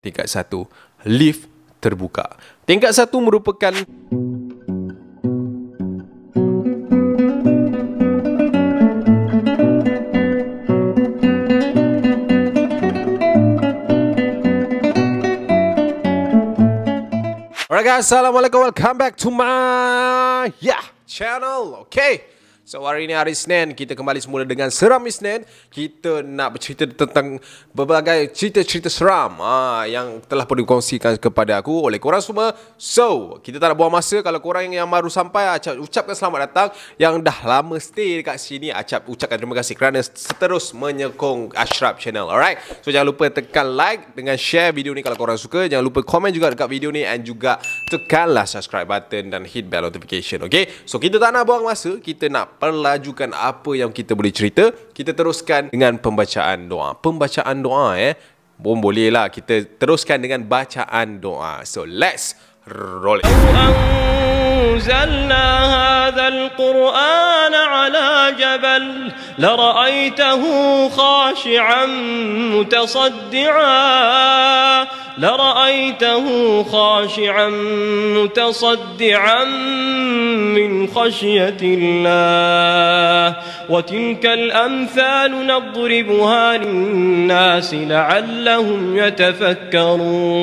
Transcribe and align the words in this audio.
Tingkat 0.00 0.32
satu, 0.32 0.64
lift 1.04 1.44
terbuka. 1.76 2.24
Tingkat 2.64 2.96
satu 2.96 3.20
merupakan 3.20 3.68
Alright 17.68 17.84
guys, 17.84 18.08
Assalamualaikum. 18.08 18.72
Welcome 18.72 18.96
back 18.96 19.20
to 19.20 19.28
my 19.28 20.48
yeah 20.64 20.80
channel. 21.04 21.84
Okay. 21.84 22.39
So 22.70 22.86
hari 22.86 23.10
ini 23.10 23.18
hari 23.18 23.34
Senin 23.34 23.74
kita 23.74 23.98
kembali 23.98 24.22
semula 24.22 24.46
dengan 24.46 24.70
Seram 24.70 25.02
Isnin. 25.02 25.42
Kita 25.74 26.22
nak 26.22 26.54
bercerita 26.54 26.86
tentang 26.86 27.42
berbagai 27.74 28.30
cerita-cerita 28.30 28.86
seram 28.86 29.42
ah, 29.42 29.82
yang 29.90 30.22
telah 30.22 30.46
pun 30.46 30.54
dikongsikan 30.62 31.18
kepada 31.18 31.58
aku 31.58 31.90
oleh 31.90 31.98
korang 31.98 32.22
semua. 32.22 32.54
So 32.78 33.42
kita 33.42 33.58
tak 33.58 33.74
nak 33.74 33.76
buang 33.82 33.90
masa 33.90 34.22
kalau 34.22 34.38
korang 34.38 34.70
yang 34.70 34.86
baru 34.86 35.10
sampai 35.10 35.50
Acap 35.50 35.82
ucapkan 35.82 36.14
selamat 36.14 36.38
datang. 36.46 36.68
Yang 36.94 37.26
dah 37.26 37.38
lama 37.42 37.74
stay 37.82 38.22
dekat 38.22 38.38
sini 38.38 38.70
Acap 38.70 39.02
ucapkan 39.10 39.42
terima 39.42 39.58
kasih 39.58 39.74
kerana 39.74 39.98
terus 40.38 40.70
menyokong 40.70 41.50
Ashraf 41.58 41.98
Channel. 41.98 42.30
Alright. 42.30 42.62
So 42.86 42.94
jangan 42.94 43.10
lupa 43.10 43.34
tekan 43.34 43.66
like 43.74 44.14
dengan 44.14 44.38
share 44.38 44.70
video 44.70 44.94
ni 44.94 45.02
kalau 45.02 45.18
korang 45.18 45.34
suka. 45.34 45.66
Jangan 45.66 45.82
lupa 45.82 46.06
komen 46.06 46.30
juga 46.30 46.54
dekat 46.54 46.70
video 46.70 46.94
ni 46.94 47.02
and 47.02 47.26
juga 47.26 47.58
tekanlah 47.90 48.46
subscribe 48.46 48.86
button 48.86 49.26
dan 49.26 49.42
hit 49.42 49.66
bell 49.66 49.90
notification. 49.90 50.46
Okay. 50.46 50.70
So 50.86 51.02
kita 51.02 51.18
tak 51.18 51.34
nak 51.34 51.42
buang 51.50 51.66
masa. 51.66 51.98
Kita 51.98 52.30
nak 52.30 52.59
perlajukan 52.59 53.31
apa 53.31 53.71
yang 53.79 53.95
kita 53.95 54.11
boleh 54.11 54.35
cerita. 54.35 54.75
Kita 54.91 55.15
teruskan 55.15 55.71
dengan 55.71 55.95
pembacaan 55.95 56.67
doa. 56.67 56.91
Pembacaan 56.99 57.63
doa 57.63 57.95
eh. 57.95 58.19
Pun 58.59 58.83
boleh 58.83 59.11
lah 59.11 59.31
kita 59.31 59.79
teruskan 59.79 60.19
dengan 60.19 60.43
bacaan 60.43 61.23
doa. 61.23 61.63
So 61.63 61.87
let's 61.87 62.35
roll 62.67 63.23
it. 63.23 63.27
أنزلنا 64.75 65.45
هذا 65.75 66.27
القرآن 66.27 67.53
على 67.53 68.35
جبل 68.39 69.11
لرأيته 69.39 70.43
خاشعا 70.89 71.85
متصدعا 72.55 73.75
لرأيته 75.19 76.25
خاشعا 76.63 77.49
متصدعا 78.15 79.43
من 80.55 80.87
خشية 80.87 81.57
الله 81.61 83.37
وتلك 83.69 84.25
الأمثال 84.25 85.47
نضربها 85.47 86.57
للناس 86.57 87.73
لعلهم 87.73 88.97
يتفكرون 88.97 90.35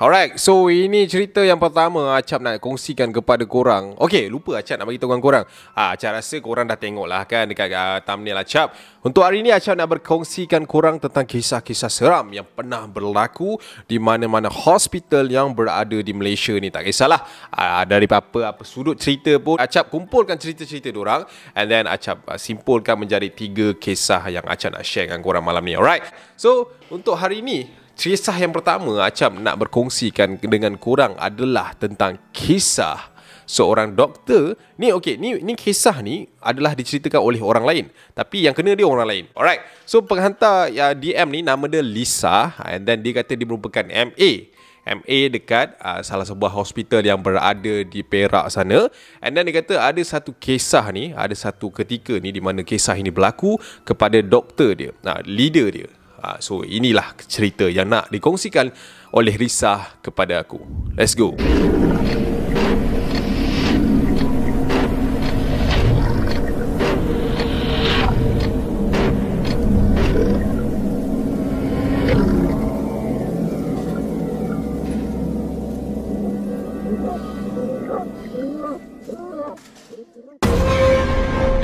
Alright, 0.00 0.36
so 0.40 0.68
ini 0.68 1.08
cerita 1.08 1.40
yang 1.44 1.58
pertama 1.58 2.16
Acap 2.16 2.40
nak 2.40 2.60
kongsikan 2.62 3.12
kepada 3.12 3.44
korang 3.48 3.96
Okay, 3.98 4.28
lupa 4.28 4.60
Acap 4.60 4.78
nak 4.80 4.86
beritahu 4.88 5.16
korang 5.18 5.44
ah, 5.74 5.96
Acap 5.96 6.20
rasa 6.20 6.36
korang 6.40 6.68
dah 6.68 6.76
tengok 6.78 7.06
lah 7.08 7.24
kan 7.26 7.48
Dekat 7.48 7.72
uh, 7.72 7.98
thumbnail 8.04 8.38
Acap 8.40 8.72
Untuk 9.02 9.24
hari 9.24 9.40
ini 9.42 9.50
Acap 9.52 9.74
nak 9.76 9.88
berkongsikan 9.98 10.64
korang 10.68 11.00
Tentang 11.02 11.26
kisah-kisah 11.26 11.90
seram 11.90 12.30
Yang 12.32 12.48
pernah 12.54 12.86
berlaku 12.86 13.58
di 13.83 13.99
mana-mana 13.99 14.47
hospital 14.47 15.27
yang 15.27 15.51
berada 15.51 15.99
di 15.99 16.13
Malaysia 16.15 16.55
ni. 16.55 16.71
Tak 16.71 16.87
kisahlah 16.87 17.21
uh, 17.51 17.83
Dari 17.83 18.07
apa, 18.07 18.55
apa 18.55 18.63
sudut 18.63 18.95
cerita 18.95 19.35
pun. 19.37 19.59
Acap 19.59 19.91
kumpulkan 19.91 20.39
cerita-cerita 20.39 20.89
orang 20.95 21.27
And 21.51 21.67
then 21.67 21.83
Acap 21.85 22.23
uh, 22.25 22.39
simpulkan 22.39 22.95
menjadi 22.95 23.27
tiga 23.31 23.75
kisah 23.75 24.27
Yang 24.31 24.45
Acap 24.47 24.69
nak 24.75 24.83
share 24.83 25.07
dengan 25.07 25.21
korang 25.23 25.43
malam 25.43 25.63
ni. 25.63 25.75
Alright, 25.75 26.03
so 26.39 26.71
untuk 26.91 27.15
hari 27.19 27.39
ini 27.43 27.85
Kisah 27.95 28.35
yang 28.35 28.51
pertama 28.51 28.99
Acam 29.07 29.39
nak 29.39 29.55
berkongsikan 29.55 30.35
dengan 30.43 30.75
korang 30.75 31.15
adalah 31.15 31.71
tentang 31.79 32.19
kisah 32.35 33.14
seorang 33.45 33.93
doktor. 33.93 34.59
Ni 34.77 34.91
okey, 34.91 35.17
ni 35.17 35.39
ni 35.39 35.53
kisah 35.53 36.01
ni 36.01 36.27
adalah 36.41 36.73
diceritakan 36.73 37.21
oleh 37.21 37.41
orang 37.41 37.65
lain. 37.65 37.85
Tapi 38.13 38.45
yang 38.45 38.53
kena 38.57 38.73
dia 38.73 38.85
orang 38.85 39.07
lain. 39.07 39.25
Alright. 39.37 39.63
So 39.85 40.01
penghantar 40.03 40.73
ya, 40.73 40.91
DM 40.91 41.29
ni 41.31 41.39
nama 41.45 41.65
dia 41.69 41.85
Lisa 41.85 42.53
and 42.65 42.83
then 42.83 43.05
dia 43.05 43.21
kata 43.21 43.37
dia 43.37 43.47
merupakan 43.47 43.85
MA. 43.85 44.51
MA 44.85 45.33
dekat 45.33 45.73
uh, 45.81 46.05
salah 46.05 46.29
sebuah 46.29 46.53
hospital 46.53 47.01
yang 47.01 47.17
berada 47.17 47.81
di 47.81 48.05
Perak 48.05 48.53
sana 48.53 48.85
and 49.17 49.33
then 49.33 49.41
dia 49.49 49.57
kata 49.57 49.81
ada 49.81 49.97
satu 50.05 50.29
kisah 50.37 50.85
ni 50.93 51.09
ada 51.09 51.33
satu 51.33 51.73
ketika 51.73 52.13
ni 52.21 52.29
di 52.29 52.37
mana 52.37 52.61
kisah 52.61 52.93
ini 52.93 53.09
berlaku 53.09 53.57
kepada 53.81 54.21
doktor 54.21 54.77
dia 54.77 54.93
nah, 55.01 55.17
leader 55.25 55.73
dia 55.73 55.89
Ha, 56.25 56.41
so 56.41 56.65
inilah 56.65 57.13
cerita 57.29 57.69
yang 57.69 57.85
nak 57.85 58.09
dikongsikan 58.09 58.73
oleh 59.13 59.37
Risa 59.37 60.01
kepada 60.01 60.41
aku. 60.41 60.57
Let's 60.97 61.13
go. 61.13 61.37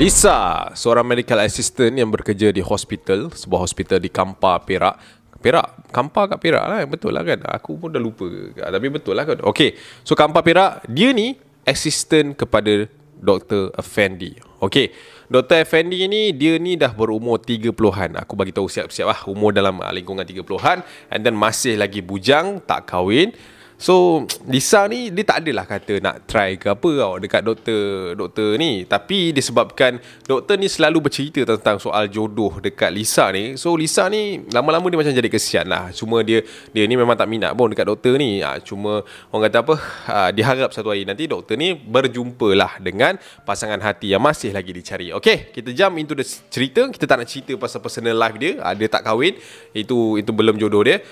Lisa, 0.02 0.66
seorang 0.74 1.06
medical 1.06 1.38
assistant 1.38 1.94
yang 1.94 2.10
bekerja 2.10 2.50
di 2.50 2.58
hospital, 2.58 3.30
sebuah 3.30 3.62
hospital 3.62 4.02
di 4.02 4.10
Kampar, 4.10 4.66
Perak. 4.66 4.98
Perak, 5.38 5.94
Kampar 5.94 6.26
kat 6.26 6.42
Perak 6.42 6.64
lah, 6.66 6.82
betul 6.90 7.14
lah 7.14 7.22
kan? 7.22 7.38
Aku 7.46 7.78
pun 7.78 7.94
dah 7.94 8.02
lupa, 8.02 8.26
tapi 8.50 8.90
betul 8.90 9.14
lah 9.14 9.22
kan? 9.22 9.38
Okay, 9.46 9.78
so 10.02 10.18
Kampar 10.18 10.42
Perak, 10.42 10.82
dia 10.90 11.14
ni 11.14 11.38
assistant 11.62 12.34
kepada 12.34 12.90
Dr. 13.14 13.70
Effendi. 13.78 14.34
Okay, 14.58 14.90
Dr. 15.30 15.62
Effendi 15.62 16.02
ni, 16.10 16.34
dia 16.34 16.58
ni 16.58 16.74
dah 16.74 16.90
berumur 16.90 17.38
30-an. 17.38 18.18
Aku 18.26 18.34
bagi 18.34 18.50
tahu 18.50 18.66
siap-siap 18.66 19.06
lah, 19.06 19.20
umur 19.30 19.54
dalam 19.54 19.78
lingkungan 19.78 20.26
30-an. 20.26 20.82
And 21.14 21.22
then 21.22 21.38
masih 21.38 21.78
lagi 21.78 22.02
bujang, 22.02 22.58
tak 22.66 22.90
kahwin. 22.90 23.38
So 23.82 24.22
Lisa 24.46 24.86
ni 24.86 25.10
dia 25.10 25.26
tak 25.26 25.42
adalah 25.42 25.66
kata 25.66 25.98
nak 25.98 26.30
try 26.30 26.54
ke 26.54 26.70
apa 26.70 26.86
tau 27.02 27.18
dekat 27.18 27.42
doktor 27.42 28.14
doktor 28.14 28.54
ni. 28.54 28.86
Tapi 28.86 29.34
disebabkan 29.34 29.98
doktor 30.22 30.54
ni 30.54 30.70
selalu 30.70 31.10
bercerita 31.10 31.42
tentang 31.42 31.82
soal 31.82 32.06
jodoh 32.06 32.62
dekat 32.62 32.94
Lisa 32.94 33.26
ni. 33.34 33.58
So 33.58 33.74
Lisa 33.74 34.06
ni 34.06 34.46
lama-lama 34.54 34.86
dia 34.86 35.02
macam 35.02 35.10
jadi 35.10 35.26
kesian 35.26 35.66
lah. 35.66 35.90
Cuma 35.90 36.22
dia 36.22 36.46
dia 36.70 36.86
ni 36.86 36.94
memang 36.94 37.18
tak 37.18 37.26
minat 37.26 37.58
pun 37.58 37.74
dekat 37.74 37.90
doktor 37.90 38.14
ni. 38.22 38.38
Ha, 38.38 38.62
cuma 38.62 39.02
orang 39.34 39.50
kata 39.50 39.58
apa? 39.66 39.74
Ha, 40.06 40.16
dia 40.30 40.46
harap 40.46 40.70
satu 40.70 40.94
hari 40.94 41.02
nanti 41.02 41.26
doktor 41.26 41.58
ni 41.58 41.74
berjumpa 41.74 42.54
lah 42.54 42.78
dengan 42.78 43.18
pasangan 43.42 43.82
hati 43.82 44.14
yang 44.14 44.22
masih 44.22 44.54
lagi 44.54 44.70
dicari. 44.70 45.10
Okay 45.10 45.50
kita 45.50 45.74
jump 45.74 45.98
into 45.98 46.14
the 46.14 46.22
cerita. 46.22 46.86
Kita 46.86 47.02
tak 47.10 47.18
nak 47.18 47.26
cerita 47.26 47.58
pasal 47.58 47.82
personal 47.82 48.14
life 48.14 48.38
dia. 48.38 48.62
Ha, 48.62 48.78
dia 48.78 48.86
tak 48.86 49.02
kahwin. 49.02 49.34
Itu 49.74 50.22
itu 50.22 50.30
belum 50.30 50.54
jodoh 50.54 50.86
dia 50.86 51.02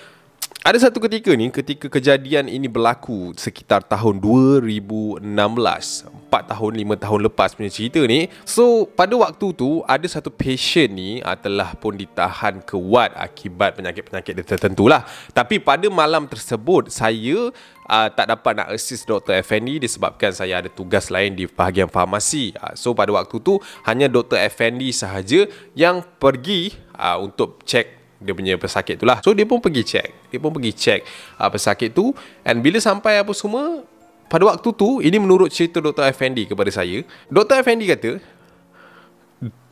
ada 0.61 0.77
satu 0.77 1.01
ketika 1.01 1.33
ni 1.33 1.49
ketika 1.49 1.89
kejadian 1.89 2.45
ini 2.45 2.69
berlaku 2.69 3.33
sekitar 3.33 3.81
tahun 3.81 4.21
2016 4.21 5.25
4 5.25 6.53
tahun 6.53 6.73
5 6.85 7.01
tahun 7.01 7.21
lepas 7.33 7.57
punya 7.57 7.73
cerita 7.73 8.05
ni 8.05 8.29
so 8.45 8.85
pada 8.85 9.17
waktu 9.17 9.57
tu 9.57 9.81
ada 9.89 10.05
satu 10.05 10.29
patient 10.29 10.93
ni 10.93 11.11
uh, 11.25 11.33
telah 11.33 11.73
pun 11.81 11.97
ditahan 11.97 12.61
ward 12.77 13.17
akibat 13.17 13.73
penyakit-penyakit 13.73 14.37
tertentu 14.45 14.85
lah 14.85 15.09
tapi 15.33 15.65
pada 15.65 15.89
malam 15.89 16.29
tersebut 16.29 16.93
saya 16.93 17.49
uh, 17.89 18.09
tak 18.13 18.29
dapat 18.29 18.61
nak 18.61 18.69
assist 18.77 19.09
Dr. 19.09 19.41
Effendi 19.41 19.81
disebabkan 19.81 20.37
saya 20.37 20.61
ada 20.61 20.69
tugas 20.69 21.09
lain 21.09 21.41
di 21.41 21.49
bahagian 21.49 21.89
farmasi 21.89 22.53
uh, 22.61 22.77
so 22.77 22.93
pada 22.93 23.09
waktu 23.17 23.41
tu 23.41 23.57
hanya 23.89 24.13
Dr. 24.13 24.37
Effendi 24.37 24.93
sahaja 24.93 25.49
yang 25.73 26.05
pergi 26.21 26.77
uh, 27.01 27.17
untuk 27.17 27.65
check 27.65 28.00
dia 28.21 28.37
punya 28.37 28.55
pesakit 28.61 29.01
tu 29.01 29.09
lah. 29.09 29.19
So 29.25 29.33
dia 29.33 29.49
pun 29.49 29.65
pergi 29.65 29.83
check. 29.83 30.09
Dia 30.29 30.39
pun 30.39 30.53
pergi 30.53 30.77
check 30.77 31.01
uh, 31.41 31.49
pesakit 31.49 31.97
tu. 31.97 32.13
And 32.45 32.61
bila 32.61 32.77
sampai 32.77 33.25
apa 33.25 33.33
semua 33.33 33.83
Pada 34.31 34.47
waktu 34.47 34.69
tu 34.77 35.03
Ini 35.03 35.19
menurut 35.19 35.51
cerita 35.51 35.81
Dr. 35.81 36.05
Effendi 36.07 36.45
kepada 36.45 36.69
saya. 36.69 37.03
Dr. 37.33 37.65
Effendi 37.65 37.89
kata 37.89 38.21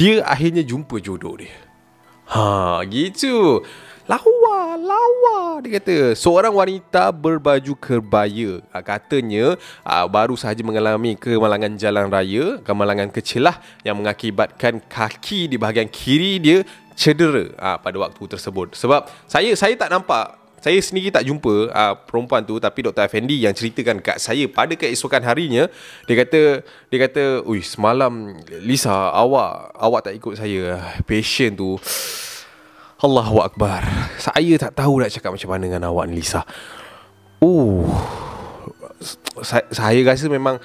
Dia 0.00 0.24
akhirnya 0.24 0.64
jumpa 0.64 0.96
jodoh 0.98 1.36
dia. 1.36 1.52
Ha 2.32 2.80
gitu. 2.88 3.60
Lawa, 4.08 4.80
lawa 4.80 5.60
Dia 5.60 5.76
kata. 5.76 6.16
Seorang 6.16 6.56
wanita 6.56 7.12
berbaju 7.12 7.76
kerbaya. 7.76 8.64
Uh, 8.72 8.80
Katanya 8.80 9.60
uh, 9.84 10.08
Baru 10.08 10.40
sahaja 10.40 10.64
mengalami 10.64 11.20
kemalangan 11.20 11.76
jalan 11.76 12.08
raya 12.08 12.56
Kemalangan 12.64 13.12
kecil 13.12 13.44
lah 13.44 13.60
Yang 13.84 13.96
mengakibatkan 14.00 14.80
kaki 14.88 15.52
di 15.52 15.60
bahagian 15.60 15.92
kiri 15.92 16.40
dia 16.40 16.64
cedera 16.98 17.54
uh, 17.54 17.78
pada 17.78 17.96
waktu 18.02 18.26
tersebut 18.26 18.74
sebab 18.74 19.06
saya 19.30 19.54
saya 19.54 19.78
tak 19.78 19.94
nampak 19.94 20.34
saya 20.58 20.82
sendiri 20.82 21.14
tak 21.14 21.22
jumpa 21.22 21.70
uh, 21.70 21.94
perempuan 22.02 22.42
tu 22.42 22.58
tapi 22.58 22.82
Dr. 22.82 23.06
Effendi 23.06 23.38
yang 23.46 23.54
ceritakan 23.54 24.02
kat 24.02 24.18
saya 24.18 24.50
pada 24.50 24.74
keesokan 24.74 25.22
harinya 25.22 25.70
dia 26.10 26.14
kata 26.18 26.66
dia 26.90 26.98
kata 27.06 27.46
ui 27.46 27.62
semalam 27.62 28.34
Lisa 28.66 29.14
awak 29.14 29.78
awak 29.78 30.10
tak 30.10 30.18
ikut 30.18 30.34
saya 30.34 30.82
patient 31.06 31.54
tu 31.54 31.78
Allahu 32.98 33.46
Akbar 33.46 33.86
Saya 34.18 34.58
tak 34.58 34.74
tahu 34.74 34.98
nak 34.98 35.14
cakap 35.14 35.30
macam 35.30 35.54
mana 35.54 35.70
dengan 35.70 35.86
awak 35.86 36.10
Lisa 36.10 36.42
Uh 37.38 37.86
saya, 39.38 39.62
saya 39.70 40.02
rasa 40.02 40.26
memang 40.26 40.58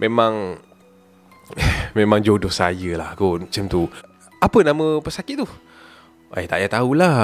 Memang 0.00 0.56
Memang 1.92 2.24
jodoh 2.24 2.48
saya 2.48 2.96
lah 2.96 3.12
kot 3.12 3.44
Macam 3.44 3.64
tu 3.68 3.84
Apa 4.40 4.64
nama 4.64 5.04
pesakit 5.04 5.44
tu? 5.44 5.48
Eh 6.34 6.46
tak 6.50 6.58
payah 6.58 6.70
tahulah. 6.72 7.22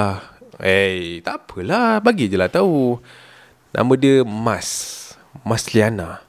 Eh 0.63 1.19
tak 1.19 1.49
apalah. 1.49 1.99
Bagi 1.99 2.31
je 2.31 2.37
lah 2.39 2.47
tahu. 2.47 3.01
Nama 3.75 3.93
dia 3.99 4.23
Mas. 4.23 5.01
Mas 5.43 5.67
Liana 5.73 6.23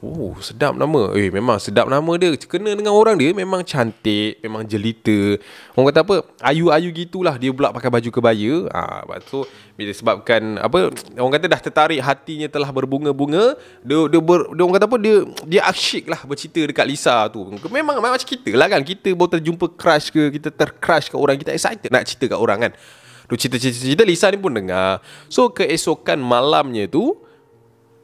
Oh 0.00 0.32
sedap 0.40 0.72
nama. 0.80 1.12
Eh 1.12 1.28
memang 1.28 1.60
sedap 1.60 1.84
nama 1.84 2.08
dia. 2.16 2.32
Kena 2.32 2.72
dengan 2.72 2.96
orang 2.96 3.20
dia 3.20 3.36
Memang 3.36 3.60
cantik 3.60 4.40
Memang 4.40 4.64
jelita. 4.64 5.36
Orang 5.76 5.92
kata 5.92 6.00
apa? 6.00 6.16
Ayu-ayu 6.40 6.88
gitulah 6.88 7.36
Dia 7.36 7.52
pula 7.52 7.68
pakai 7.68 7.92
baju 7.92 8.08
kebaya. 8.08 8.64
Ha, 8.72 9.04
Lepas 9.04 9.28
tu 9.28 9.44
Bila 9.76 9.92
sebabkan 9.92 10.56
Apa 10.56 10.88
Orang 11.20 11.36
kata 11.36 11.52
dah 11.52 11.60
tertarik 11.60 12.00
Hatinya 12.00 12.48
telah 12.48 12.72
berbunga-bunga 12.72 13.60
Dia, 13.84 14.08
dia, 14.08 14.20
ber, 14.24 14.48
dia 14.56 14.62
Orang 14.64 14.76
kata 14.80 14.88
apa? 14.88 14.96
Dia 14.96 15.16
dia 15.44 15.60
asyik 15.68 16.08
lah 16.08 16.24
Bercerita 16.24 16.64
dekat 16.64 16.86
Lisa 16.88 17.20
tu. 17.28 17.44
Memang, 17.68 18.00
memang 18.00 18.16
macam 18.16 18.24
kita 18.24 18.56
lah 18.56 18.72
kan. 18.72 18.80
Kita 18.80 19.12
baru 19.12 19.36
terjumpa 19.36 19.68
crush 19.76 20.08
ke 20.08 20.32
Kita 20.32 20.48
tercrush 20.48 21.12
ke 21.12 21.16
orang 21.20 21.36
Kita 21.36 21.52
excited 21.52 21.92
nak 21.92 22.08
cerita 22.08 22.32
kat 22.32 22.40
orang 22.40 22.58
kan. 22.64 22.72
Tu 23.28 23.36
cerita-cerita 23.36 24.02
Lisa 24.02 24.26
ni 24.32 24.40
pun 24.40 24.50
dengar. 24.50 24.98
So 25.28 25.52
keesokan 25.52 26.18
malamnya 26.18 26.88
tu 26.88 27.20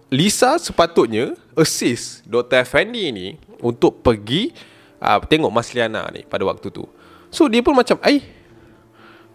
Lisa 0.06 0.54
sepatutnya 0.60 1.34
assist 1.56 2.22
Dr. 2.28 2.62
Effendi 2.62 3.10
ni 3.10 3.26
untuk 3.64 4.04
pergi 4.04 4.52
uh, 5.00 5.18
tengok 5.24 5.50
Mas 5.50 5.72
Liana 5.72 6.06
ni 6.12 6.22
pada 6.28 6.44
waktu 6.44 6.68
tu. 6.68 6.84
So 7.32 7.48
dia 7.48 7.64
pun 7.64 7.74
macam, 7.74 7.96
"Ai, 8.04 8.22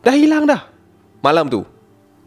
dah 0.06 0.15
hilang 0.15 0.45
dah." 0.45 0.69
Malam 1.21 1.50
tu. 1.50 1.62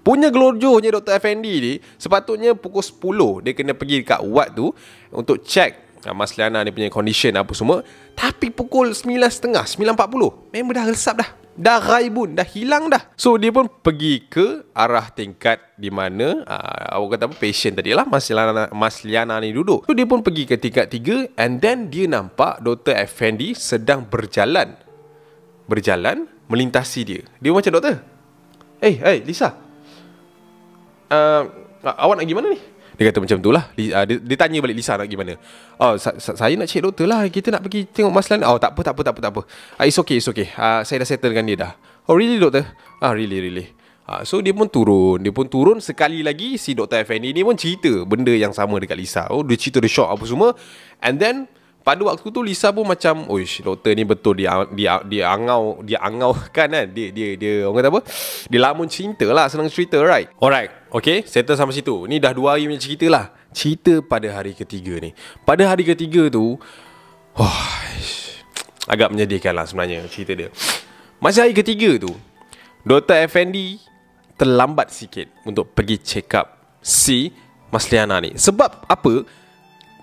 Punya 0.04 0.28
gelojohnya 0.28 0.92
Dr. 1.00 1.16
Effendi 1.16 1.54
ni 1.64 1.72
sepatutnya 1.96 2.52
pukul 2.52 2.84
10 2.84 3.40
dia 3.40 3.56
kena 3.56 3.72
pergi 3.72 4.04
dekat 4.04 4.20
ward 4.20 4.52
tu 4.52 4.68
untuk 5.08 5.40
check 5.40 5.80
uh, 6.04 6.12
Mas 6.12 6.36
Liana 6.36 6.60
ni 6.60 6.70
punya 6.70 6.92
condition 6.92 7.32
apa 7.34 7.56
semua. 7.56 7.80
Tapi 8.12 8.52
pukul 8.52 8.92
9.30, 8.92 9.80
9.40, 9.80 10.52
member 10.52 10.74
dah 10.76 10.84
resap 10.84 11.24
dah. 11.24 11.43
Dah 11.54 11.78
raibun 11.78 12.34
Dah 12.34 12.46
hilang 12.46 12.90
dah. 12.90 13.06
So 13.14 13.38
dia 13.38 13.54
pun 13.54 13.70
pergi 13.70 14.26
ke 14.26 14.66
Arah 14.74 15.06
tingkat 15.14 15.62
Di 15.78 15.88
mana 15.88 16.42
uh, 16.42 16.98
Awak 16.98 17.08
kata 17.14 17.24
apa 17.30 17.34
Patient 17.38 17.78
tadi 17.78 17.94
lah 17.94 18.06
Mas 18.06 18.26
Liana, 18.26 18.66
Mas 18.74 18.96
Liana 19.06 19.38
ni 19.38 19.54
duduk. 19.54 19.86
So 19.86 19.94
dia 19.94 20.06
pun 20.06 20.20
pergi 20.20 20.50
ke 20.50 20.58
tingkat 20.58 20.90
tiga 20.90 21.30
And 21.38 21.62
then 21.62 21.88
dia 21.94 22.10
nampak 22.10 22.58
Dr. 22.58 22.98
Effendi 22.98 23.54
Sedang 23.54 24.10
berjalan. 24.10 24.74
Berjalan 25.70 26.26
Melintasi 26.50 27.00
dia. 27.06 27.22
Dia 27.38 27.54
macam 27.54 27.70
doktor 27.70 28.02
Eh 28.82 28.98
hey, 28.98 29.00
hey, 29.00 29.18
Lisa. 29.24 29.54
Uh, 31.08 31.42
Awak 31.84 32.16
nak 32.18 32.24
pergi 32.24 32.36
mana 32.36 32.48
ni 32.50 32.60
dia 32.94 33.10
kata 33.10 33.18
macam 33.18 33.38
tu 33.42 33.50
lah. 33.50 33.70
Dia, 33.74 34.06
dia 34.06 34.36
tanya 34.38 34.58
balik 34.62 34.76
Lisa 34.78 34.94
nak 34.94 35.06
pergi 35.10 35.18
mana? 35.18 35.34
Oh 35.82 35.98
sa- 35.98 36.14
sa- 36.16 36.38
saya 36.38 36.54
nak 36.54 36.70
cek 36.70 36.82
doktor 36.86 37.06
lah. 37.10 37.26
Kita 37.26 37.50
nak 37.50 37.66
pergi 37.66 37.90
tengok 37.90 38.12
Mas 38.14 38.30
Lan. 38.30 38.46
Oh 38.46 38.58
tak 38.58 38.74
apa 38.74 38.80
tak 38.86 38.94
apa 38.94 39.02
tak 39.02 39.12
apa, 39.14 39.20
tak 39.20 39.32
apa. 39.34 39.40
Uh, 39.78 39.84
It's 39.86 39.98
okay 39.98 40.18
it's 40.22 40.28
okay. 40.30 40.48
Uh, 40.54 40.86
Saya 40.86 41.02
dah 41.02 41.08
settle 41.08 41.34
dengan 41.34 41.46
dia 41.50 41.56
dah. 41.58 41.72
Oh 42.06 42.14
really 42.14 42.38
doktor? 42.38 42.64
Ah 42.98 43.10
really 43.10 43.42
really. 43.42 43.66
Uh, 44.06 44.22
So 44.22 44.38
dia 44.38 44.54
pun 44.54 44.70
turun. 44.70 45.18
Dia 45.20 45.34
pun 45.34 45.50
turun 45.50 45.82
sekali 45.82 46.22
lagi. 46.22 46.54
Si 46.54 46.72
Dr. 46.72 47.02
Effendi 47.02 47.34
ni 47.34 47.42
pun 47.42 47.58
cerita 47.58 48.06
Benda 48.06 48.30
yang 48.30 48.54
sama 48.54 48.78
dekat 48.78 48.94
Lisa. 48.94 49.26
Oh 49.34 49.42
dia 49.42 49.58
cerita 49.58 49.82
dia 49.82 49.90
shock 49.90 50.14
apa 50.14 50.24
semua. 50.24 50.54
And 51.02 51.18
then 51.18 51.50
pada 51.84 52.00
waktu 52.00 52.24
tu 52.32 52.40
Lisa 52.40 52.72
pun 52.72 52.88
macam 52.88 53.28
Oish 53.28 53.60
doktor 53.60 53.92
ni 53.92 54.08
betul 54.08 54.40
dia 54.40 54.64
dia 54.72 55.04
dia 55.04 55.28
angau 55.28 55.84
dia 55.84 56.00
angau 56.00 56.32
kan. 56.56 56.72
Kan 56.72 56.88
dia 56.96 57.12
dia 57.12 57.36
dia 57.36 57.68
orang 57.68 57.84
kata 57.84 57.88
apa? 57.92 58.00
Dia 58.48 58.60
lamun 58.64 58.88
cinta 58.88 59.28
lah 59.28 59.52
senang 59.52 59.68
cerita 59.68 60.00
right? 60.00 60.32
Alright 60.40 60.72
okay 60.88 61.20
settle 61.28 61.60
sampai 61.60 61.76
situ. 61.76 62.08
Ni 62.08 62.16
dah 62.16 62.32
dua 62.32 62.56
hari 62.56 62.64
punya 62.64 62.80
cerita 62.80 63.06
lah. 63.12 63.36
Cerita 63.52 64.00
pada 64.00 64.32
hari 64.32 64.56
ketiga 64.56 64.96
ni. 64.96 65.12
Pada 65.44 65.68
hari 65.68 65.84
ketiga 65.84 66.32
tu 66.32 66.56
oh, 67.36 67.60
agak 68.88 69.12
menyedihkan 69.12 69.52
lah 69.52 69.68
sebenarnya 69.68 70.08
cerita 70.08 70.32
dia. 70.32 70.48
Masa 71.20 71.44
hari 71.44 71.52
ketiga 71.52 72.00
tu 72.00 72.16
Dr. 72.80 73.28
Effendi 73.28 73.76
terlambat 74.40 74.88
sikit 74.88 75.28
untuk 75.44 75.76
pergi 75.76 76.00
check 76.00 76.32
up 76.32 76.80
si 76.80 77.28
Mas 77.68 77.92
Liana 77.92 78.24
ni. 78.24 78.32
Sebab 78.40 78.88
apa 78.88 79.43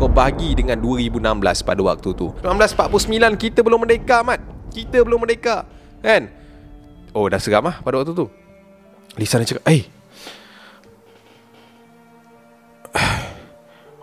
kau 0.00 0.08
bagi 0.08 0.56
dengan 0.56 0.80
2016 0.80 1.20
pada 1.60 1.80
waktu 1.84 2.08
tu. 2.16 2.32
1949 2.40 3.36
kita 3.36 3.60
belum 3.60 3.84
merdeka 3.84 4.24
Mat. 4.24 4.40
Kita 4.72 5.04
belum 5.04 5.28
merdeka 5.28 5.68
Kan? 6.00 6.32
Oh 7.12 7.28
dah 7.28 7.36
seram 7.36 7.68
lah 7.68 7.76
pada 7.84 8.00
waktu 8.00 8.16
tu. 8.16 8.32
Lisa 9.20 9.36
ni 9.36 9.44
cakap 9.44 9.60
Eh 9.68 9.72
hey, 9.76 9.80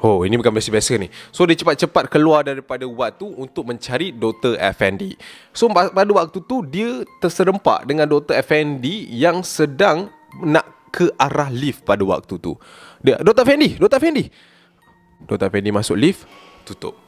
Oh 0.03 0.27
ini 0.27 0.36
bukan 0.36 0.51
biasa-biasa 0.51 1.00
ni 1.00 1.07
So 1.31 1.48
dia 1.48 1.55
cepat-cepat 1.55 2.12
keluar 2.12 2.43
daripada 2.43 2.83
ward 2.83 3.24
tu 3.24 3.31
Untuk 3.39 3.63
mencari 3.72 4.12
Dr. 4.12 4.60
Effendi 4.60 5.15
So 5.55 5.72
pada 5.72 6.12
waktu 6.12 6.43
tu 6.43 6.60
Dia 6.67 7.07
terserempak 7.24 7.88
dengan 7.88 8.12
Dr. 8.12 8.36
Effendi 8.36 9.07
Yang 9.15 9.63
sedang 9.63 10.12
nak 10.43 10.91
ke 10.91 11.07
arah 11.15 11.50
lift 11.50 11.88
pada 11.88 12.03
waktu 12.05 12.38
tu 12.38 12.53
dia, 13.00 13.17
Dr. 13.24 13.48
Effendi 13.48 13.79
Dr. 13.79 13.98
Effendi 13.98 14.27
Dr. 15.24 15.48
Effendi 15.48 15.72
masuk 15.72 15.95
lift 15.95 16.27
Tutup 16.67 17.00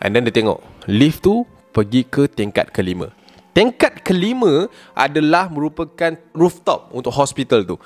And 0.00 0.16
then 0.16 0.24
dia 0.24 0.32
tengok 0.32 0.64
Lift 0.88 1.20
tu 1.28 1.44
pergi 1.76 2.08
ke 2.08 2.24
tingkat 2.24 2.72
kelima 2.72 3.12
Tingkat 3.52 4.00
kelima 4.00 4.64
adalah 4.96 5.52
merupakan 5.52 6.16
rooftop 6.32 6.88
untuk 6.96 7.12
hospital 7.12 7.68
tu 7.68 7.76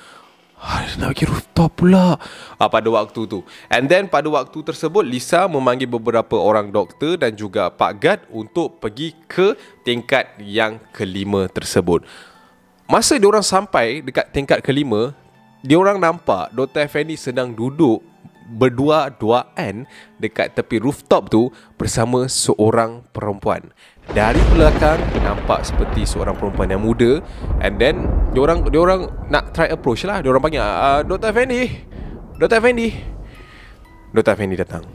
Ah, 0.56 0.88
nak 0.96 1.12
pergi 1.12 1.28
rooftop 1.28 1.70
pula 1.76 2.16
ah, 2.56 2.68
Pada 2.72 2.88
waktu 2.88 3.28
tu 3.28 3.44
And 3.68 3.92
then 3.92 4.08
pada 4.08 4.24
waktu 4.32 4.64
tersebut 4.64 5.04
Lisa 5.04 5.44
memanggil 5.44 5.84
beberapa 5.84 6.40
orang 6.40 6.72
doktor 6.72 7.20
Dan 7.20 7.36
juga 7.36 7.68
Pak 7.68 7.92
Gad 8.00 8.20
Untuk 8.32 8.80
pergi 8.80 9.12
ke 9.28 9.52
tingkat 9.84 10.32
yang 10.40 10.80
kelima 10.96 11.44
tersebut 11.52 12.08
Masa 12.88 13.20
diorang 13.20 13.44
sampai 13.44 14.00
dekat 14.00 14.32
tingkat 14.32 14.64
kelima 14.64 15.12
dia 15.66 15.82
orang 15.82 15.98
nampak 15.98 16.54
Dr. 16.54 16.86
Effendi 16.86 17.18
sedang 17.18 17.50
duduk 17.50 17.98
berdua-duaan 18.46 19.90
dekat 20.22 20.54
tepi 20.54 20.78
rooftop 20.78 21.28
tu 21.28 21.50
bersama 21.74 22.30
seorang 22.30 23.02
perempuan. 23.10 23.74
Dari 24.06 24.38
belakang 24.54 25.02
nampak 25.26 25.66
seperti 25.66 26.06
seorang 26.06 26.38
perempuan 26.38 26.70
yang 26.70 26.78
muda 26.78 27.18
and 27.58 27.82
then 27.82 28.06
dia 28.30 28.40
orang 28.46 28.62
dia 28.70 28.78
orang 28.78 29.10
nak 29.26 29.50
try 29.50 29.66
approach 29.66 30.06
lah. 30.06 30.22
Dia 30.22 30.30
orang 30.30 30.42
panggil 30.46 30.62
uh, 30.62 31.02
Dr. 31.02 31.34
Effendi. 31.34 31.62
Dr. 32.38 32.56
Effendi. 32.62 32.88
Dr. 34.14 34.32
Effendi 34.32 34.54
datang. 34.54 34.86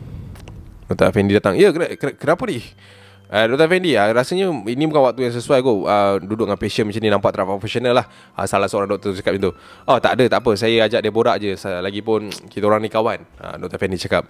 Dr. 0.88 1.06
Effendi 1.12 1.32
datang. 1.36 1.54
Ya, 1.60 1.76
kenapa, 1.76 2.16
kenapa 2.16 2.44
ni? 2.48 2.64
Uh, 3.32 3.48
Dr. 3.56 3.72
Fendi, 3.72 3.96
uh, 3.96 4.12
rasanya 4.12 4.52
ini 4.68 4.84
bukan 4.92 5.08
waktu 5.08 5.24
yang 5.24 5.32
sesuai 5.32 5.64
kau 5.64 5.88
uh, 5.88 6.20
Duduk 6.20 6.52
dengan 6.52 6.60
patient 6.60 6.84
macam 6.84 7.00
ni 7.00 7.08
nampak 7.08 7.32
tak 7.32 7.48
profesional 7.48 7.96
lah. 7.96 8.06
Uh, 8.36 8.44
Salah 8.44 8.68
seorang 8.68 8.92
doktor 8.92 9.16
cakap 9.16 9.40
macam 9.40 9.48
tu. 9.48 9.52
Oh 9.88 9.98
tak 10.04 10.20
ada, 10.20 10.28
tak 10.28 10.44
apa. 10.44 10.52
Saya 10.60 10.84
ajak 10.84 11.00
dia 11.00 11.12
borak 11.16 11.40
je. 11.40 11.56
Lagipun 11.56 12.28
kita 12.52 12.68
orang 12.68 12.84
ni 12.84 12.92
kawan. 12.92 13.24
Uh, 13.40 13.56
Dr. 13.56 13.80
Fendi 13.80 13.96
cakap. 13.96 14.28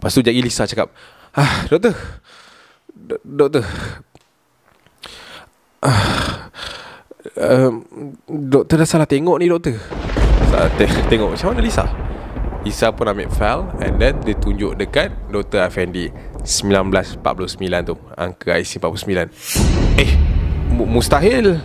Lepas 0.00 0.16
tu 0.16 0.24
jadi 0.24 0.40
Lisa 0.40 0.64
cakap 0.64 0.88
Ah, 1.36 1.68
doktor 1.68 1.92
D- 2.88 3.20
Doktor 3.20 3.68
ah, 5.84 6.48
uh, 7.36 7.70
Doktor 8.32 8.80
dah 8.80 8.88
salah 8.88 9.04
tengok 9.04 9.36
ni 9.36 9.52
doktor. 9.52 9.76
Salah 10.48 10.72
te- 10.80 11.04
tengok 11.12 11.36
macam 11.36 11.52
mana 11.52 11.60
Lisa 11.60 11.84
Lisa 12.68 12.92
pun 12.92 13.08
ambil 13.08 13.32
file 13.32 13.64
And 13.80 13.96
then 13.96 14.20
dia 14.20 14.36
tunjuk 14.36 14.76
dekat 14.76 15.08
Dr. 15.32 15.64
Effendi. 15.64 16.12
1949 16.44 17.24
tu 17.88 17.96
Angka 18.12 18.60
IC 18.60 18.76
49 18.76 19.32
Eh 19.96 20.10
Mustahil. 20.76 21.58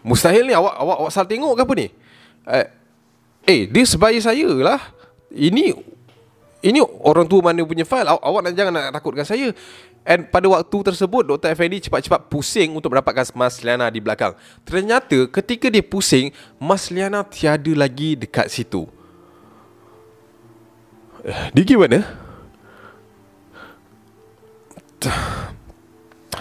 Mustahil 0.00 0.48
ni 0.48 0.56
awak 0.56 0.74
awak, 0.80 0.96
awak 1.06 1.10
salah 1.12 1.28
tengok 1.28 1.54
ke 1.54 1.62
apa 1.62 1.72
ni? 1.76 1.86
Eh, 2.46 2.66
eh 3.46 3.60
dia 3.68 3.84
sebaya 3.86 4.18
saya 4.18 4.48
lah. 4.48 4.80
Ini 5.30 5.76
Ini 6.64 6.82
orang 6.82 7.30
tua 7.30 7.44
mana 7.46 7.62
punya 7.62 7.86
file? 7.86 8.10
Aw, 8.10 8.18
Awak 8.18 8.40
nak 8.42 8.52
jangan 8.56 8.72
nak 8.74 8.86
takutkan 8.96 9.28
saya. 9.28 9.54
And 10.02 10.26
pada 10.26 10.50
waktu 10.50 10.78
tersebut 10.82 11.22
Dr. 11.26 11.52
Effendi 11.52 11.82
cepat-cepat 11.82 12.30
pusing 12.30 12.74
Untuk 12.74 12.94
mendapatkan 12.94 13.26
Mas 13.34 13.62
Liana 13.62 13.86
di 13.92 14.02
belakang. 14.02 14.34
Ternyata 14.66 15.30
ketika 15.30 15.70
dia 15.70 15.84
pusing 15.84 16.34
Mas 16.58 16.90
Liana 16.90 17.22
tiada 17.22 17.70
lagi 17.76 18.18
dekat 18.18 18.50
situ 18.50 18.95
eh, 21.26 21.50
Dia 21.52 21.62
gimana? 21.66 22.06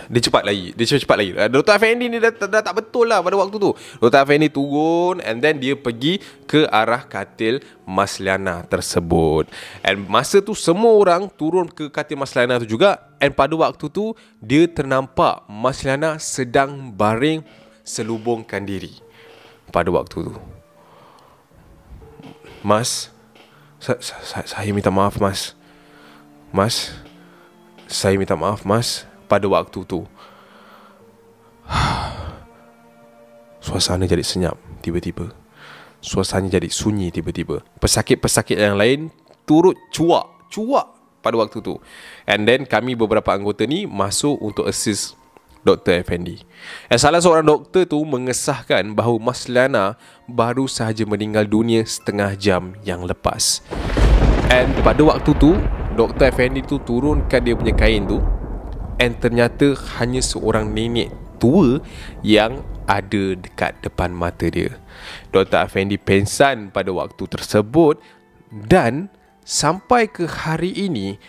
Dia 0.06 0.22
cepat 0.22 0.44
lagi 0.46 0.74
Dia 0.78 0.86
cepat-cepat 0.86 1.18
lagi 1.18 1.32
uh, 1.34 1.50
Dr. 1.50 1.74
Effendi 1.78 2.06
ni 2.10 2.18
dah, 2.22 2.30
dah, 2.30 2.50
dah, 2.50 2.62
tak 2.62 2.76
betul 2.78 3.10
lah 3.10 3.26
Pada 3.26 3.36
waktu 3.38 3.58
tu 3.58 3.72
Dr. 4.02 4.22
Effendi 4.22 4.48
turun 4.54 5.18
And 5.22 5.42
then 5.42 5.58
dia 5.58 5.74
pergi 5.74 6.22
Ke 6.46 6.70
arah 6.70 7.06
katil 7.06 7.62
Mas 7.86 8.22
Liana 8.22 8.66
tersebut 8.70 9.50
And 9.82 10.06
masa 10.06 10.42
tu 10.42 10.54
Semua 10.54 10.94
orang 10.94 11.30
turun 11.34 11.70
ke 11.70 11.90
katil 11.90 12.20
Mas 12.20 12.38
Liana 12.38 12.62
tu 12.62 12.70
juga 12.70 13.02
And 13.18 13.34
pada 13.34 13.54
waktu 13.58 13.90
tu 13.90 14.14
Dia 14.38 14.70
ternampak 14.70 15.50
Mas 15.50 15.82
Liana 15.82 16.22
sedang 16.22 16.94
baring 16.94 17.42
Selubungkan 17.82 18.66
diri 18.66 18.94
Pada 19.74 19.90
waktu 19.90 20.30
tu 20.30 20.34
Mas 22.66 23.15
sa- 24.02 24.24
sa- 24.26 24.48
Saya 24.48 24.74
minta 24.74 24.90
maaf 24.90 25.22
mas. 25.22 25.54
Mas 26.50 26.96
Saya 27.86 28.18
minta 28.18 28.34
maaf 28.34 28.66
mas 28.66 29.06
pada 29.30 29.46
waktu 29.46 29.86
tu. 29.86 30.02
Suasana 33.62 34.06
jadi 34.06 34.22
senyap 34.26 34.58
tiba-tiba. 34.82 35.34
Suasana 36.02 36.46
jadi 36.50 36.70
sunyi 36.70 37.10
tiba-tiba. 37.10 37.66
Pesakit-pesakit 37.82 38.58
yang 38.58 38.78
lain 38.78 39.10
turut 39.46 39.78
cuak 39.90 40.26
Cuak 40.50 40.88
pada 41.26 41.42
waktu 41.42 41.58
tu. 41.60 41.82
And 42.30 42.46
then 42.46 42.70
kami 42.70 42.94
beberapa 42.94 43.34
anggota 43.34 43.66
ni 43.66 43.90
masuk 43.90 44.38
untuk 44.38 44.70
assist 44.70 45.18
Dr. 45.66 46.06
Effendi 46.06 46.46
Dan 46.88 47.02
salah 47.02 47.20
seorang 47.20 47.44
doktor 47.44 47.90
tu 47.90 48.00
mengesahkan 48.06 48.94
bahawa 48.94 49.18
Mas 49.34 49.50
Lana 49.50 49.98
baru 50.30 50.70
sahaja 50.70 51.04
meninggal 51.04 51.50
dunia 51.50 51.82
setengah 51.84 52.38
jam 52.38 52.78
yang 52.86 53.04
lepas 53.04 53.66
And 54.54 54.70
pada 54.86 55.02
waktu 55.02 55.34
tu 55.42 55.58
Dr. 55.98 56.30
Effendi 56.30 56.62
tu 56.62 56.78
turunkan 56.80 57.42
dia 57.42 57.58
punya 57.58 57.74
kain 57.74 58.06
tu 58.06 58.22
And 59.02 59.18
ternyata 59.20 59.76
hanya 60.00 60.24
seorang 60.24 60.72
nenek 60.72 61.12
tua 61.42 61.84
yang 62.24 62.64
ada 62.86 63.36
dekat 63.36 63.82
depan 63.82 64.14
mata 64.14 64.48
dia. 64.48 64.78
Dr. 65.34 65.66
Effendi 65.66 65.98
pensan 66.00 66.72
pada 66.72 66.94
waktu 66.94 67.28
tersebut 67.28 68.00
dan 68.50 69.12
sampai 69.46 70.08
ke 70.10 70.26
hari 70.26 70.74
ini 70.74 71.20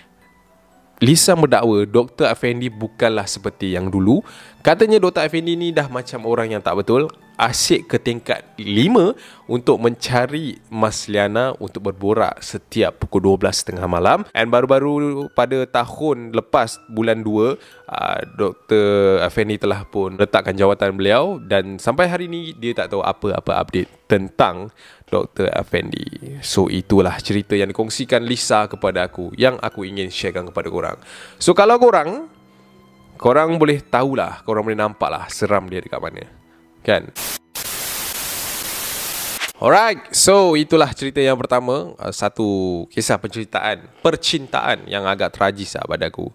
Lisa 1.04 1.36
mendakwa 1.36 1.84
Dr. 1.84 2.32
Effendi 2.32 2.72
bukanlah 2.72 3.28
seperti 3.28 3.76
yang 3.76 3.92
dulu. 3.92 4.24
Katanya 4.64 4.96
Dr. 4.96 5.28
Effendi 5.28 5.52
ni 5.52 5.68
dah 5.68 5.92
macam 5.92 6.24
orang 6.24 6.56
yang 6.56 6.62
tak 6.64 6.80
betul 6.80 7.12
asyik 7.36 7.92
ke 7.92 7.96
tingkat 8.00 8.42
5 8.56 9.46
untuk 9.46 9.76
mencari 9.78 10.58
Mas 10.72 11.06
Liana 11.06 11.52
untuk 11.60 11.92
berborak 11.92 12.40
setiap 12.40 12.96
pukul 12.98 13.36
12.30 13.38 13.78
malam 13.86 14.24
and 14.32 14.48
baru-baru 14.48 15.28
pada 15.36 15.68
tahun 15.68 16.32
lepas 16.32 16.80
bulan 16.90 17.20
2 17.20 17.28
uh, 17.28 18.20
Dr. 18.34 19.20
Effendi 19.22 19.60
telah 19.60 19.84
pun 19.86 20.16
letakkan 20.16 20.56
jawatan 20.56 20.96
beliau 20.96 21.38
dan 21.38 21.76
sampai 21.76 22.08
hari 22.08 22.26
ini 22.26 22.56
dia 22.56 22.72
tak 22.72 22.96
tahu 22.96 23.04
apa-apa 23.04 23.62
update 23.62 24.08
tentang 24.08 24.72
Dr. 25.06 25.52
Effendi. 25.54 26.40
So 26.42 26.66
itulah 26.66 27.20
cerita 27.22 27.54
yang 27.54 27.70
dikongsikan 27.70 28.26
Lisa 28.26 28.66
kepada 28.66 29.06
aku 29.06 29.30
yang 29.38 29.60
aku 29.62 29.86
ingin 29.86 30.10
sharekan 30.10 30.50
kepada 30.50 30.68
korang. 30.72 30.98
So 31.38 31.54
kalau 31.54 31.78
korang 31.78 32.26
korang 33.16 33.56
boleh 33.56 33.80
tahulah, 33.80 34.42
korang 34.44 34.66
boleh 34.66 34.78
nampaklah 34.78 35.28
seram 35.30 35.70
dia 35.70 35.78
dekat 35.78 36.00
mana. 36.02 36.45
Kan? 36.86 37.10
Alright, 39.56 40.12
so 40.12 40.52
itulah 40.52 40.92
cerita 40.94 41.16
yang 41.18 41.34
pertama. 41.34 41.96
Uh, 41.96 42.12
Satu 42.12 42.48
kisah 42.92 43.16
penceritaan 43.16 43.88
Percintaan 44.04 44.84
yang 44.84 45.08
agak 45.08 45.34
tragis 45.34 45.74
lah 45.74 45.82
pada 45.88 46.06
aku. 46.06 46.30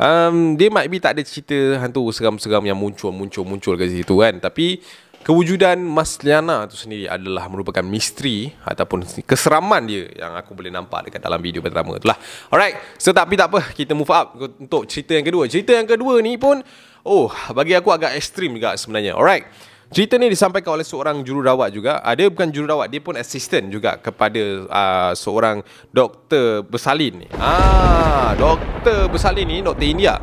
Um, 0.00 0.56
Dia 0.56 0.72
might 0.72 0.88
be 0.88 0.96
tak 0.96 1.18
ada 1.18 1.22
cerita 1.26 1.82
hantu 1.82 2.08
seram-seram 2.14 2.64
yang 2.64 2.78
muncul-muncul-muncul 2.78 3.74
ke 3.74 3.90
situ 3.90 4.14
kan? 4.16 4.38
Tapi 4.38 4.80
kewujudan 5.26 5.82
Mas 5.82 6.16
Liana 6.24 6.64
tu 6.70 6.80
sendiri 6.80 7.04
adalah 7.10 7.50
merupakan 7.52 7.84
misteri 7.84 8.54
Ataupun 8.64 9.04
keseraman 9.28 9.84
dia 9.84 10.08
yang 10.16 10.32
aku 10.32 10.56
boleh 10.56 10.72
nampak 10.72 11.10
dekat 11.10 11.20
dalam 11.20 11.42
video 11.42 11.60
pertama 11.60 12.00
tu 12.00 12.06
lah. 12.06 12.16
Alright, 12.54 12.96
so 12.96 13.10
tapi 13.10 13.34
tak 13.34 13.50
apa 13.50 13.74
Kita 13.74 13.98
move 13.98 14.14
up 14.14 14.38
untuk 14.38 14.86
cerita 14.86 15.18
yang 15.18 15.26
kedua. 15.26 15.50
Cerita 15.50 15.74
yang 15.74 15.90
kedua 15.90 16.22
ni 16.22 16.38
pun 16.38 16.62
Oh, 17.02 17.32
bagi 17.50 17.74
aku 17.74 17.90
agak 17.90 18.14
ekstrim 18.14 18.54
juga 18.54 18.78
sebenarnya. 18.78 19.18
Alright 19.18 19.69
Cerita 19.90 20.14
ni 20.22 20.30
disampaikan 20.30 20.78
oleh 20.78 20.86
seorang 20.86 21.26
jururawat 21.26 21.74
juga. 21.74 21.98
Ada 22.06 22.22
ah, 22.22 22.30
bukan 22.30 22.54
jururawat, 22.54 22.94
dia 22.94 23.02
pun 23.02 23.18
assistant 23.18 23.66
juga 23.74 23.98
kepada 23.98 24.38
uh, 24.70 25.12
seorang 25.18 25.66
doktor 25.90 26.62
bersalin 26.62 27.26
ni. 27.26 27.28
Ah, 27.34 28.38
doktor 28.38 29.10
bersalin 29.10 29.50
ni 29.50 29.58
doktor 29.66 29.90
India. 29.90 30.14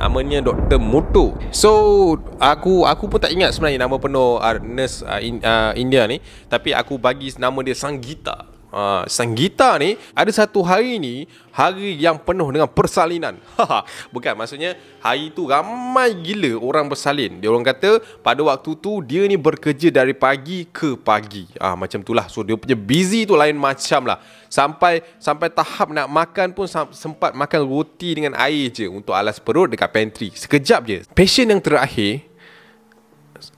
Namanya 0.00 0.40
Dr. 0.40 0.80
Mutu. 0.80 1.36
So, 1.52 2.16
aku 2.40 2.88
aku 2.88 3.12
pun 3.12 3.20
tak 3.20 3.36
ingat 3.36 3.52
sebenarnya 3.52 3.84
nama 3.84 4.00
penuh 4.00 4.40
uh, 4.40 4.56
nurse 4.56 5.04
uh, 5.04 5.20
in, 5.20 5.44
uh, 5.44 5.76
India 5.76 6.08
ni, 6.08 6.24
tapi 6.48 6.72
aku 6.72 6.96
bagi 6.96 7.28
nama 7.36 7.60
dia 7.60 7.76
Sanggita. 7.76 8.49
Uh, 8.70 9.02
Sanggita 9.10 9.74
ni 9.82 9.98
ada 10.14 10.30
satu 10.30 10.62
hari 10.62 11.02
ni 11.02 11.26
hari 11.50 11.98
yang 11.98 12.22
penuh 12.22 12.54
dengan 12.54 12.70
persalinan. 12.70 13.34
Bukan 14.14 14.38
maksudnya 14.38 14.78
hari 15.02 15.34
tu 15.34 15.50
ramai 15.50 16.14
gila 16.14 16.54
orang 16.54 16.86
bersalin. 16.86 17.42
Dia 17.42 17.50
orang 17.50 17.66
kata 17.66 17.98
pada 18.22 18.38
waktu 18.46 18.70
tu 18.78 19.02
dia 19.02 19.26
ni 19.26 19.34
bekerja 19.34 19.90
dari 19.90 20.14
pagi 20.14 20.70
ke 20.70 20.94
pagi. 20.94 21.50
Ah 21.58 21.74
uh, 21.74 21.82
macam 21.82 21.98
itulah. 21.98 22.30
So 22.30 22.46
dia 22.46 22.54
punya 22.54 22.78
busy 22.78 23.26
tu 23.26 23.34
lain 23.34 23.58
macam 23.58 24.06
lah. 24.06 24.22
Sampai 24.46 25.02
sampai 25.18 25.50
tahap 25.50 25.90
nak 25.90 26.06
makan 26.06 26.54
pun 26.54 26.70
sempat 26.94 27.34
makan 27.34 27.66
roti 27.66 28.14
dengan 28.22 28.38
air 28.38 28.70
je 28.70 28.86
untuk 28.86 29.18
alas 29.18 29.42
perut 29.42 29.66
dekat 29.66 29.90
pantry. 29.90 30.30
Sekejap 30.30 30.80
je. 30.86 30.98
Pasien 31.10 31.50
yang 31.50 31.58
terakhir 31.58 32.22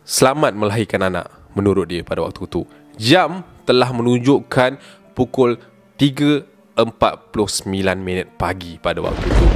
selamat 0.08 0.56
melahirkan 0.56 1.04
anak 1.04 1.28
menurut 1.52 1.84
dia 1.84 2.00
pada 2.00 2.24
waktu 2.24 2.48
tu. 2.48 2.64
Jam 2.96 3.44
telah 3.64 3.88
menunjukkan 3.94 4.76
pukul 5.14 5.60
3.49 6.00 6.76
minit 8.00 8.26
pagi 8.36 8.80
pada 8.80 8.98
waktu 9.04 9.24
itu. 9.28 9.46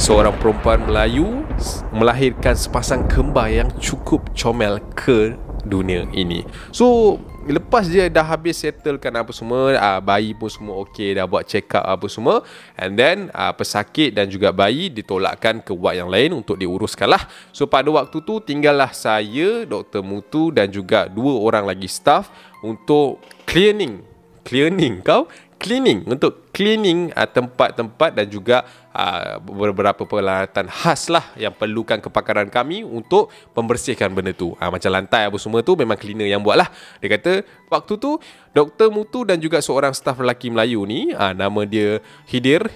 Seorang 0.00 0.34
perempuan 0.40 0.88
Melayu 0.88 1.44
melahirkan 1.92 2.56
sepasang 2.56 3.04
kembar 3.06 3.52
yang 3.52 3.68
cukup 3.76 4.24
comel 4.32 4.80
ke 4.96 5.36
dunia 5.62 6.08
ini. 6.10 6.42
So, 6.74 7.18
lepas 7.46 7.86
dia 7.86 8.10
dah 8.10 8.26
habis 8.26 8.58
settlekan 8.58 9.14
apa 9.14 9.30
semua, 9.30 9.78
uh, 9.78 10.00
bayi 10.02 10.34
pun 10.34 10.50
semua 10.50 10.82
okey, 10.82 11.14
dah 11.14 11.26
buat 11.26 11.46
check 11.46 11.70
up 11.78 11.86
apa 11.86 12.06
semua, 12.10 12.42
and 12.74 12.98
then 12.98 13.30
uh, 13.30 13.54
pesakit 13.54 14.14
dan 14.14 14.26
juga 14.26 14.50
bayi 14.50 14.90
ditolakkan 14.90 15.62
ke 15.62 15.70
ward 15.70 16.02
yang 16.02 16.10
lain 16.10 16.34
untuk 16.34 16.58
diuruskan 16.58 17.10
lah. 17.10 17.22
So, 17.54 17.70
pada 17.70 17.88
waktu 17.90 18.18
tu 18.26 18.42
tinggallah 18.42 18.90
saya, 18.90 19.62
Dr. 19.66 20.02
Mutu 20.02 20.50
dan 20.50 20.70
juga 20.70 21.06
dua 21.06 21.38
orang 21.38 21.66
lagi 21.66 21.86
staff 21.86 22.30
untuk 22.62 23.22
cleaning 23.46 24.11
cleaning 24.42 25.02
kau 25.02 25.30
cleaning 25.62 26.02
untuk 26.10 26.50
cleaning 26.50 27.14
uh, 27.14 27.30
tempat-tempat 27.30 28.18
dan 28.18 28.26
juga 28.26 28.66
uh, 28.90 29.38
beberapa 29.38 30.02
peralatan 30.02 30.66
khas 30.66 31.06
lah 31.06 31.22
yang 31.38 31.54
perlukan 31.54 32.02
kepakaran 32.02 32.50
kami 32.50 32.82
untuk 32.82 33.30
membersihkan 33.54 34.10
benda 34.10 34.34
tu. 34.34 34.58
Uh, 34.58 34.70
macam 34.74 34.90
lantai 34.90 35.30
apa 35.30 35.38
semua 35.38 35.62
tu 35.62 35.78
memang 35.78 35.94
cleaner 35.94 36.26
yang 36.26 36.42
buat 36.42 36.58
lah. 36.58 36.68
Dia 36.98 37.14
kata 37.14 37.46
waktu 37.70 37.94
tu 37.94 38.18
Dr. 38.50 38.90
Mutu 38.90 39.22
dan 39.22 39.38
juga 39.38 39.62
seorang 39.62 39.94
staf 39.94 40.18
lelaki 40.18 40.50
Melayu 40.50 40.82
ni 40.82 41.14
uh, 41.14 41.30
nama 41.30 41.62
dia 41.62 42.02
Hidir 42.26 42.66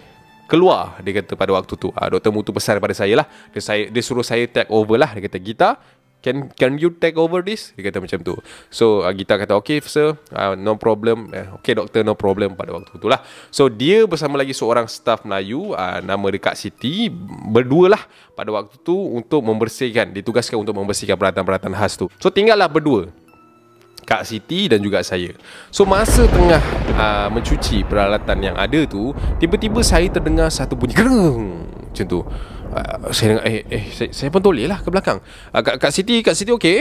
keluar 0.47 1.03
dia 1.03 1.11
kata 1.19 1.35
pada 1.35 1.51
waktu 1.59 1.75
tu 1.75 1.91
uh, 1.91 2.07
Dr. 2.07 2.31
Mutu 2.31 2.55
pesan 2.55 2.79
pada 2.79 2.95
saya 2.95 3.19
lah 3.19 3.27
dia, 3.51 3.59
saya, 3.59 3.91
dia 3.91 4.03
suruh 4.03 4.23
saya 4.23 4.47
take 4.47 4.71
over 4.71 4.95
lah 4.95 5.11
dia 5.11 5.27
kata 5.27 5.39
Gita 5.43 5.71
can 6.27 6.51
can 6.59 6.75
you 6.75 6.91
take 6.91 7.15
over 7.15 7.39
this 7.47 7.71
dia 7.79 7.87
kata 7.87 8.03
macam 8.03 8.19
tu 8.27 8.35
so 8.67 9.07
uh, 9.07 9.15
Gita 9.15 9.39
kata 9.39 9.55
okay 9.55 9.79
sir 9.87 10.19
uh, 10.35 10.59
no 10.59 10.75
problem 10.75 11.31
uh, 11.31 11.55
okay 11.55 11.79
doktor 11.79 12.03
no 12.03 12.19
problem 12.19 12.59
pada 12.59 12.75
waktu 12.75 12.99
tu 12.99 13.07
lah 13.07 13.23
so 13.55 13.71
dia 13.71 14.03
bersama 14.11 14.35
lagi 14.35 14.51
seorang 14.51 14.91
staff 14.91 15.23
Melayu 15.23 15.71
uh, 15.71 16.03
nama 16.03 16.27
dia 16.35 16.43
Kak 16.43 16.59
Siti 16.59 17.07
berdua 17.47 17.95
lah 17.95 18.03
pada 18.35 18.51
waktu 18.51 18.75
tu 18.83 18.99
untuk 18.99 19.47
membersihkan 19.47 20.11
ditugaskan 20.11 20.59
untuk 20.59 20.75
membersihkan 20.75 21.15
peralatan-peralatan 21.15 21.71
khas 21.79 21.95
tu 21.95 22.11
so 22.19 22.27
tinggallah 22.27 22.67
berdua 22.67 23.07
Kak 24.07 24.23
Siti 24.23 24.71
dan 24.71 24.79
juga 24.79 25.03
saya. 25.03 25.35
So 25.75 25.83
masa 25.83 26.31
tengah 26.31 26.63
uh, 26.95 27.27
mencuci 27.27 27.83
peralatan 27.83 28.39
yang 28.39 28.55
ada 28.55 28.87
tu, 28.87 29.11
tiba-tiba 29.43 29.83
saya 29.83 30.07
terdengar 30.07 30.47
satu 30.47 30.79
bunyi 30.79 30.95
macam 31.91 32.07
tu. 32.07 32.23
Uh, 32.67 33.15
saya 33.15 33.27
dengar 33.37 33.45
eh 33.47 33.63
eh 33.71 33.85
saya, 33.95 34.11
saya 34.11 34.29
pun 34.29 34.43
toleh 34.43 34.67
lah 34.67 34.83
ke 34.83 34.89
belakang. 34.91 35.23
Uh, 35.55 35.63
Kak, 35.63 35.79
Kak 35.79 35.93
Siti, 35.95 36.21
Kak 36.21 36.35
Siti 36.35 36.51
okey? 36.51 36.79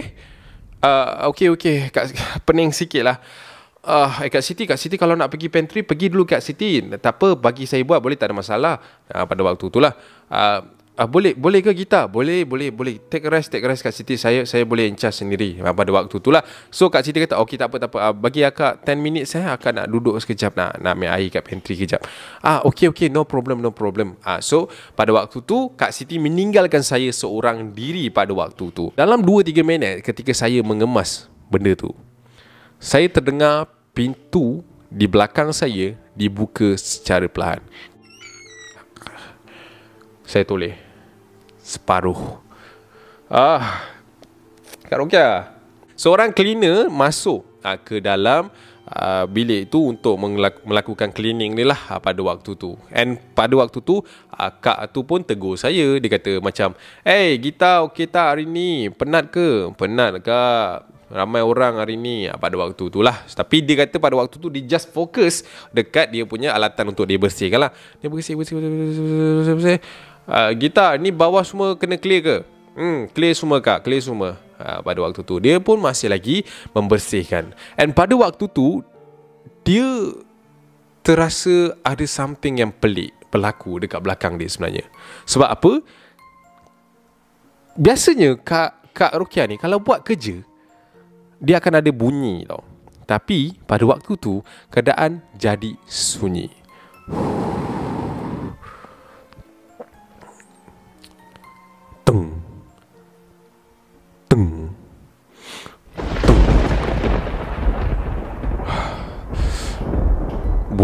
Uh, 0.82 1.30
okey 1.34 1.54
okey, 1.54 1.78
Kak 1.94 2.10
pening 2.44 2.74
sikit 2.74 3.04
lah. 3.06 3.18
Uh, 3.86 4.10
eh 4.26 4.34
Kak 4.34 4.42
Siti, 4.42 4.66
Kak 4.66 4.82
Siti 4.82 4.98
kalau 4.98 5.14
nak 5.14 5.30
pergi 5.30 5.48
pantry, 5.48 5.86
pergi 5.86 6.10
dulu 6.10 6.26
Kak 6.26 6.42
Siti. 6.42 6.82
Tak 6.98 7.22
apa, 7.22 7.38
bagi 7.38 7.70
saya 7.70 7.86
buat 7.86 8.02
boleh 8.02 8.18
tak 8.18 8.34
ada 8.34 8.36
masalah. 8.36 8.76
Uh, 9.10 9.26
pada 9.30 9.42
waktu 9.46 9.66
tu 9.70 9.78
lah. 9.78 9.94
Uh, 10.26 10.66
Ah 10.96 11.12
boleh 11.12 11.36
boleh 11.36 11.60
ke 11.60 11.76
kita? 11.76 12.08
Boleh 12.08 12.48
boleh 12.48 12.72
boleh. 12.72 13.04
Take 13.12 13.28
rest 13.28 13.52
take 13.52 13.68
rest 13.68 13.84
kat 13.84 13.92
Siti. 13.92 14.16
Saya 14.16 14.48
saya 14.48 14.64
boleh 14.64 14.88
encas 14.88 15.20
sendiri 15.20 15.60
ah, 15.60 15.76
pada 15.76 15.92
waktu 15.92 16.24
itulah. 16.24 16.40
So 16.72 16.88
Kak 16.88 17.04
Siti 17.04 17.20
kata 17.20 17.36
okey 17.44 17.60
tak 17.60 17.68
apa 17.68 17.84
tak 17.84 17.90
apa. 17.92 17.98
Ah, 18.00 18.14
bagi 18.16 18.48
akak 18.48 18.88
10 18.88 19.04
minit 19.04 19.28
saya 19.28 19.60
akan 19.60 19.84
nak 19.84 19.88
duduk 19.92 20.16
sekejap 20.24 20.56
nak 20.56 20.80
nak 20.80 20.96
ambil 20.96 21.12
air 21.12 21.28
kat 21.28 21.44
pantry 21.44 21.76
kejap. 21.76 22.00
Ah 22.40 22.64
okey 22.64 22.96
okey 22.96 23.12
no 23.12 23.28
problem 23.28 23.60
no 23.60 23.76
problem. 23.76 24.16
Ah 24.24 24.40
so 24.40 24.72
pada 24.96 25.12
waktu 25.12 25.44
tu 25.44 25.76
Kak 25.76 25.92
Siti 25.92 26.16
meninggalkan 26.16 26.80
saya 26.80 27.12
seorang 27.12 27.76
diri 27.76 28.08
pada 28.08 28.32
waktu 28.32 28.72
tu. 28.72 28.96
Dalam 28.96 29.20
2 29.20 29.52
3 29.52 29.68
minit 29.68 30.00
ketika 30.00 30.32
saya 30.32 30.64
mengemas 30.64 31.28
benda 31.52 31.76
tu. 31.76 31.92
Saya 32.80 33.12
terdengar 33.12 33.68
pintu 33.92 34.64
di 34.88 35.12
belakang 35.12 35.52
saya 35.52 36.00
dibuka 36.16 36.80
secara 36.80 37.28
perlahan. 37.28 37.60
Saya 40.24 40.48
toleh 40.48 40.85
separuh. 41.66 42.38
Ah, 43.26 43.90
Kak 44.86 45.02
Rokia. 45.02 45.50
Seorang 45.98 46.30
cleaner 46.30 46.86
masuk 46.94 47.42
uh, 47.66 47.80
ke 47.82 47.98
dalam 47.98 48.54
uh, 48.86 49.26
bilik 49.26 49.74
tu 49.74 49.90
untuk 49.90 50.20
melakukan 50.62 51.10
cleaning 51.10 51.58
ni 51.58 51.66
lah 51.66 51.80
uh, 51.90 51.98
pada 51.98 52.22
waktu 52.22 52.54
tu. 52.54 52.78
And 52.94 53.18
pada 53.34 53.58
waktu 53.58 53.82
tu, 53.82 54.06
uh, 54.30 54.52
Kak 54.62 54.94
tu 54.94 55.02
pun 55.02 55.26
tegur 55.26 55.58
saya. 55.58 55.98
Dia 55.98 56.10
kata 56.12 56.38
macam, 56.38 56.78
Eh, 57.02 57.34
hey, 57.34 57.42
Gita 57.42 57.82
okey 57.90 58.06
tak 58.06 58.38
hari 58.38 58.46
ni? 58.46 58.94
Penat 58.94 59.34
ke? 59.34 59.74
Penat 59.74 60.22
Kak. 60.22 60.94
Ramai 61.06 61.46
orang 61.46 61.80
hari 61.80 61.96
ni 61.96 62.28
pada 62.42 62.58
waktu 62.60 62.92
tu 62.92 63.00
lah. 63.00 63.24
Tapi 63.30 63.64
dia 63.64 63.88
kata 63.88 64.02
pada 64.02 64.20
waktu 64.20 64.36
tu 64.36 64.50
dia 64.52 64.66
just 64.66 64.92
fokus 64.92 65.46
dekat 65.70 66.12
dia 66.12 66.26
punya 66.28 66.52
alatan 66.52 66.92
untuk 66.92 67.08
dia 67.08 67.16
bersihkan 67.16 67.62
lah. 67.62 67.72
Dia 68.04 68.10
bersih, 68.12 68.36
bersih, 68.36 68.58
bersih, 68.58 68.70
bersih, 68.70 69.04
bersih, 69.06 69.56
bersih 69.56 69.80
uh, 70.30 70.52
Gita 70.58 70.94
ni 70.98 71.10
bawah 71.14 71.42
semua 71.46 71.74
kena 71.78 71.98
clear 71.98 72.22
ke? 72.22 72.38
Hmm, 72.76 73.08
clear 73.16 73.32
semua 73.32 73.64
kak, 73.64 73.88
clear 73.88 74.04
semua. 74.04 74.36
Uh, 74.60 74.80
Pada 74.84 75.00
waktu 75.04 75.22
tu. 75.24 75.36
Dia 75.40 75.60
pun 75.64 75.80
masih 75.80 76.12
lagi 76.12 76.44
membersihkan. 76.76 77.56
And 77.80 77.96
pada 77.96 78.16
waktu 78.16 78.48
tu 78.52 78.84
Dia 79.66 80.14
terasa 81.02 81.74
ada 81.82 82.06
something 82.06 82.62
yang 82.62 82.72
pelik 82.74 83.14
Berlaku 83.34 83.82
dekat 83.82 84.00
belakang 84.04 84.40
dia 84.40 84.48
sebenarnya. 84.48 84.86
Sebab 85.28 85.50
apa? 85.50 85.72
Biasanya 87.76 88.40
kak, 88.40 88.96
kak 88.96 89.12
Rukia 89.20 89.44
ni 89.48 89.60
kalau 89.60 89.84
buat 89.84 90.04
kerja 90.08 90.40
Dia 91.40 91.60
akan 91.60 91.84
ada 91.84 91.92
bunyi 91.92 92.48
tau. 92.48 92.64
Tapi 93.04 93.60
pada 93.68 93.84
waktu 93.84 94.16
tu 94.16 94.40
Keadaan 94.72 95.20
jadi 95.36 95.76
sunyi 95.86 96.48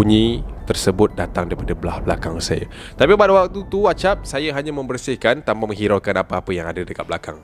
bunyi 0.02 0.42
tersebut 0.66 1.14
datang 1.14 1.46
daripada 1.46 1.78
belah 1.78 2.02
belakang 2.02 2.42
saya. 2.42 2.66
Tapi 2.98 3.14
pada 3.14 3.38
waktu 3.38 3.62
tu 3.70 3.86
acap 3.86 4.26
saya 4.26 4.50
hanya 4.50 4.74
membersihkan 4.74 5.46
tanpa 5.46 5.70
menghiraukan 5.70 6.26
apa-apa 6.26 6.50
yang 6.50 6.66
ada 6.66 6.82
dekat 6.82 7.06
belakang. 7.06 7.38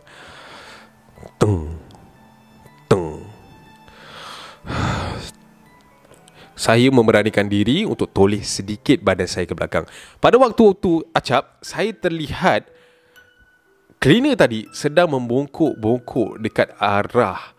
Tung. 1.37 1.77
Tung. 2.89 3.21
Saya 6.57 6.89
memberanikan 6.89 7.45
diri 7.45 7.85
untuk 7.85 8.09
toleh 8.09 8.41
sedikit 8.41 9.05
badan 9.05 9.29
saya 9.29 9.45
ke 9.45 9.53
belakang. 9.53 9.85
Pada 10.17 10.41
waktu 10.41 10.73
tu 10.81 11.05
acap, 11.13 11.61
saya 11.61 11.93
terlihat 11.93 12.73
cleaner 14.01 14.33
tadi 14.33 14.65
sedang 14.73 15.13
membongkok-bongkok 15.13 16.41
dekat 16.41 16.73
arah 16.81 17.53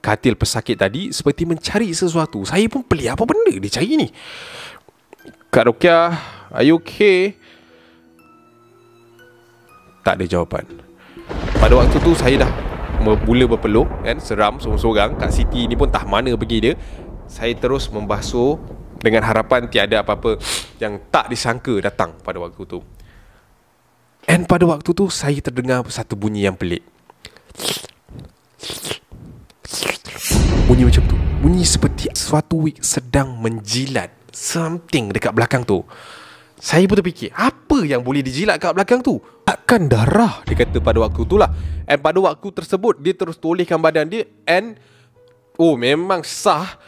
katil 0.00 0.34
pesakit 0.34 0.80
tadi 0.80 1.12
seperti 1.12 1.44
mencari 1.44 1.92
sesuatu. 1.92 2.42
Saya 2.48 2.66
pun 2.66 2.82
pelik 2.84 3.12
apa 3.12 3.22
benda 3.28 3.52
dia 3.52 3.70
cari 3.70 4.00
ni. 4.00 4.08
Kak 5.52 5.64
Rokia, 5.68 6.16
are 6.50 6.64
you 6.64 6.80
okay? 6.80 7.36
Tak 10.00 10.16
ada 10.16 10.24
jawapan. 10.24 10.64
Pada 11.60 11.76
waktu 11.76 11.96
tu 12.00 12.16
saya 12.16 12.48
dah 12.48 12.52
mula 13.04 13.44
berpeluk 13.48 13.88
kan, 14.04 14.16
seram 14.20 14.56
seorang-seorang. 14.56 15.20
Kak 15.20 15.30
Siti 15.32 15.68
ni 15.68 15.76
pun 15.76 15.92
tak 15.92 16.08
mana 16.08 16.32
pergi 16.36 16.58
dia. 16.70 16.74
Saya 17.30 17.54
terus 17.54 17.86
membasuh 17.92 18.58
dengan 19.00 19.24
harapan 19.24 19.68
tiada 19.70 20.04
apa-apa 20.04 20.36
yang 20.82 21.00
tak 21.08 21.32
disangka 21.32 21.78
datang 21.80 22.16
pada 22.20 22.40
waktu 22.40 22.62
tu. 22.68 22.80
And 24.28 24.44
pada 24.44 24.68
waktu 24.68 24.90
tu 24.92 25.08
saya 25.08 25.40
terdengar 25.40 25.82
satu 25.88 26.14
bunyi 26.14 26.46
yang 26.46 26.54
pelik. 26.54 26.84
Bunyi 30.70 30.86
macam 30.86 31.02
tu. 31.10 31.18
Bunyi 31.42 31.66
seperti 31.66 32.14
suatu 32.14 32.70
wig 32.70 32.78
sedang 32.78 33.34
menjilat 33.42 34.14
Something 34.30 35.10
dekat 35.10 35.34
belakang 35.34 35.66
tu. 35.66 35.82
Saya 36.62 36.86
pun 36.86 36.94
terfikir 36.94 37.34
Apa 37.34 37.82
yang 37.82 38.06
boleh 38.06 38.22
dijilat 38.22 38.62
kat 38.62 38.78
belakang 38.78 39.02
tu? 39.02 39.18
Takkan 39.42 39.90
darah 39.90 40.46
Dia 40.46 40.54
kata 40.54 40.78
pada 40.78 41.02
waktu 41.02 41.26
tu 41.26 41.42
lah. 41.42 41.50
And 41.90 41.98
pada 41.98 42.22
waktu 42.22 42.54
tersebut 42.54 43.02
Dia 43.02 43.18
terus 43.18 43.34
tolehkan 43.42 43.82
badan 43.82 44.14
dia 44.14 44.30
And 44.46 44.78
Oh 45.58 45.74
memang 45.74 46.22
sah 46.22 46.78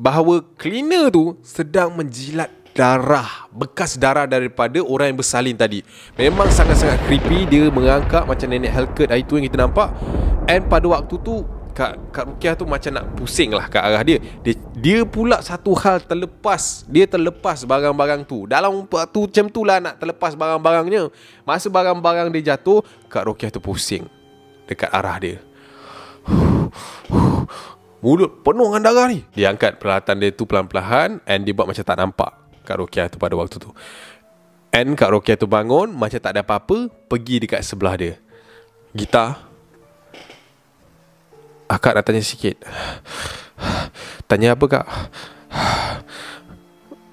Bahawa 0.00 0.40
cleaner 0.56 1.12
tu 1.12 1.36
Sedang 1.44 1.92
menjilat 1.92 2.48
darah 2.72 3.52
Bekas 3.52 4.00
darah 4.00 4.24
daripada 4.24 4.80
orang 4.80 5.12
yang 5.12 5.20
bersalin 5.20 5.60
tadi. 5.60 5.84
Memang 6.16 6.48
sangat-sangat 6.48 7.04
creepy 7.04 7.44
Dia 7.52 7.68
mengangkat 7.68 8.24
macam 8.24 8.48
nenek 8.48 8.72
Hellcat 8.72 9.12
Itu 9.12 9.36
yang 9.36 9.44
kita 9.44 9.60
nampak. 9.60 9.92
And 10.48 10.64
pada 10.72 10.88
waktu 10.88 11.20
tu 11.20 11.44
Kak, 11.76 12.08
Kak 12.08 12.24
Rukiah 12.24 12.56
tu 12.56 12.64
macam 12.64 12.88
nak 12.88 13.04
pusing 13.20 13.52
lah 13.52 13.68
ke 13.68 13.76
arah 13.76 14.00
dia. 14.00 14.16
dia 14.40 14.56
Dia 14.80 15.04
pula 15.04 15.44
satu 15.44 15.76
hal 15.76 16.00
terlepas. 16.00 16.88
Dia 16.88 17.04
terlepas 17.04 17.68
barang-barang 17.68 18.24
tu. 18.24 18.48
Dalam 18.48 18.88
waktu 18.88 19.20
macam 19.28 19.46
tu 19.52 19.60
lah 19.60 19.76
nak 19.84 20.00
terlepas 20.00 20.32
barang-barangnya. 20.32 21.12
Masa 21.44 21.68
barang-barang 21.68 22.32
dia 22.32 22.56
jatuh 22.56 22.80
Kak 23.12 23.28
Rukiah 23.28 23.52
tu 23.52 23.60
pusing 23.60 24.08
Dekat 24.64 24.88
arah 24.88 25.20
dia. 25.20 25.36
Mulut 28.00 28.40
penuh 28.40 28.72
dengan 28.72 28.80
darah 28.88 29.12
ni. 29.12 29.20
Dia 29.36 29.52
angkat 29.52 29.76
peralatan 29.76 30.16
dia 30.16 30.32
tu 30.32 30.48
pelan-pelan 30.48 31.20
And 31.28 31.44
dia 31.44 31.52
buat 31.52 31.68
macam 31.68 31.84
tak 31.84 32.00
nampak 32.00 32.32
Kak 32.64 32.80
Rukiah 32.80 33.12
tu 33.12 33.20
pada 33.20 33.36
waktu 33.36 33.60
tu. 33.60 33.68
And 34.72 34.96
Kak 34.96 35.12
Rukiah 35.12 35.36
tu 35.36 35.44
bangun 35.44 35.92
Macam 35.92 36.20
tak 36.20 36.32
ada 36.32 36.40
apa-apa 36.40 36.88
Pergi 36.88 37.44
dekat 37.44 37.60
sebelah 37.60 38.00
dia. 38.00 38.16
Gitar 38.96 39.45
Akak 41.66 41.98
nak 41.98 42.06
tanya 42.06 42.22
sikit 42.22 42.62
Tanya 44.30 44.54
apa 44.54 44.64
kak? 44.70 44.86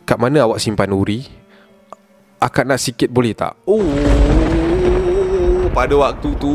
Kat 0.05 0.17
mana 0.21 0.45
awak 0.45 0.61
simpan 0.61 0.93
uri? 0.93 1.25
Akak 2.37 2.69
nak 2.69 2.77
sikit 2.77 3.09
boleh 3.09 3.33
tak? 3.33 3.57
Oh 3.65 3.81
Pada 5.73 5.97
waktu 5.97 6.37
tu 6.37 6.53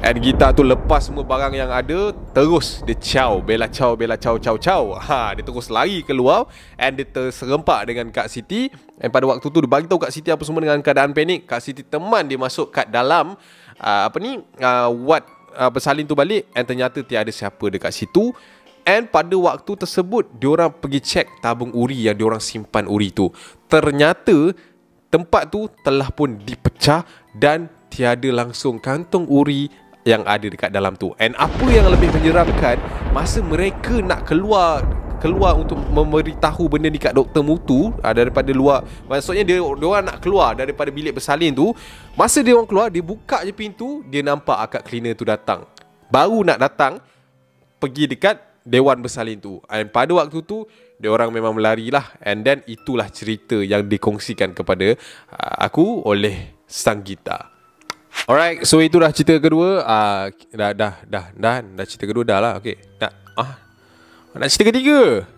And 0.00 0.16
kita 0.24 0.56
tu 0.56 0.64
lepas 0.64 1.04
semua 1.04 1.20
barang 1.20 1.52
yang 1.52 1.68
ada 1.68 2.16
Terus 2.32 2.80
dia 2.88 2.96
caw 2.96 3.44
Bella 3.44 3.68
caw 3.68 3.92
Bella 3.92 4.16
caw 4.16 4.40
caw 4.40 4.56
caw 4.56 4.82
ha, 4.96 5.36
Dia 5.36 5.44
terus 5.44 5.68
lari 5.68 6.00
keluar 6.00 6.48
And 6.80 6.96
dia 6.96 7.04
terserempak 7.04 7.92
dengan 7.92 8.08
Kak 8.08 8.32
Siti 8.32 8.72
And 9.04 9.12
pada 9.12 9.28
waktu 9.28 9.44
tu 9.44 9.60
Dia 9.60 9.68
bagi 9.68 9.84
tahu 9.84 10.00
Kak 10.00 10.14
Siti 10.16 10.32
apa 10.32 10.40
semua 10.48 10.64
Dengan 10.64 10.80
keadaan 10.80 11.12
panik 11.12 11.44
Kak 11.44 11.60
Siti 11.60 11.84
teman 11.84 12.24
dia 12.24 12.40
masuk 12.40 12.72
kat 12.72 12.88
dalam 12.88 13.36
uh, 13.84 14.02
Apa 14.08 14.16
ni 14.16 14.40
uh, 14.64 14.88
What 14.88 15.41
uh, 15.56 15.70
Bersalin 15.72 16.08
tu 16.08 16.16
balik 16.16 16.48
And 16.56 16.64
ternyata 16.64 17.00
tiada 17.04 17.28
siapa 17.28 17.68
dekat 17.68 17.92
situ 17.92 18.32
And 18.82 19.06
pada 19.08 19.32
waktu 19.38 19.78
tersebut 19.78 20.36
Diorang 20.36 20.74
pergi 20.74 21.00
cek 21.00 21.44
tabung 21.44 21.70
uri 21.72 22.08
Yang 22.10 22.16
diorang 22.18 22.42
simpan 22.42 22.84
uri 22.90 23.14
tu 23.14 23.30
Ternyata 23.70 24.50
Tempat 25.12 25.52
tu 25.52 25.68
telah 25.84 26.08
pun 26.08 26.40
dipecah 26.40 27.04
Dan 27.36 27.68
tiada 27.92 28.28
langsung 28.32 28.80
kantong 28.80 29.28
uri 29.28 29.68
yang 30.02 30.26
ada 30.26 30.46
dekat 30.46 30.70
dalam 30.74 30.98
tu. 30.98 31.14
And 31.18 31.38
apa 31.38 31.66
yang 31.70 31.86
lebih 31.90 32.10
menyeramkan 32.10 32.78
masa 33.14 33.38
mereka 33.38 34.02
nak 34.02 34.26
keluar 34.26 34.82
keluar 35.22 35.54
untuk 35.54 35.78
memberitahu 35.78 36.66
benda 36.66 36.90
ni 36.90 36.98
kat 36.98 37.14
doktor 37.14 37.46
mutu 37.46 37.94
uh, 38.02 38.10
daripada 38.10 38.50
luar 38.50 38.82
maksudnya 39.06 39.46
dia 39.46 39.62
dia 39.62 39.86
orang 39.86 40.02
nak 40.02 40.18
keluar 40.18 40.58
daripada 40.58 40.90
bilik 40.90 41.14
bersalin 41.14 41.54
tu 41.54 41.70
masa 42.18 42.42
dia 42.42 42.58
orang 42.58 42.66
keluar 42.66 42.90
dia 42.90 43.06
buka 43.06 43.46
je 43.46 43.54
pintu 43.54 44.02
dia 44.10 44.26
nampak 44.26 44.58
akak 44.66 44.82
cleaner 44.82 45.14
tu 45.14 45.22
datang 45.22 45.62
baru 46.10 46.42
nak 46.42 46.58
datang 46.58 46.98
pergi 47.78 48.10
dekat 48.10 48.42
dewan 48.66 48.98
bersalin 48.98 49.38
tu 49.38 49.62
and 49.70 49.94
pada 49.94 50.10
waktu 50.10 50.42
tu 50.42 50.66
dia 50.98 51.06
orang 51.06 51.30
memang 51.30 51.54
melarilah 51.54 52.18
and 52.26 52.42
then 52.42 52.58
itulah 52.66 53.06
cerita 53.06 53.62
yang 53.62 53.86
dikongsikan 53.86 54.50
kepada 54.50 54.98
uh, 55.30 55.54
aku 55.62 56.02
oleh 56.02 56.58
sang 56.66 56.98
gitar 57.06 57.52
Alright, 58.28 58.62
so 58.68 58.78
itu 58.78 59.00
dah 59.00 59.10
cerita 59.10 59.34
kedua. 59.40 59.82
Uh, 59.82 60.28
dah 60.52 60.70
dah 60.76 60.94
dah 61.08 61.24
dah 61.32 61.54
dah 61.64 61.84
cerita 61.88 62.04
kedua 62.04 62.22
dah 62.22 62.38
lah. 62.38 62.52
Okey. 62.60 62.76
Nak 63.00 63.12
ah. 63.40 63.71
Nak 64.32 64.48
cerita 64.48 64.72
ketiga. 64.72 65.28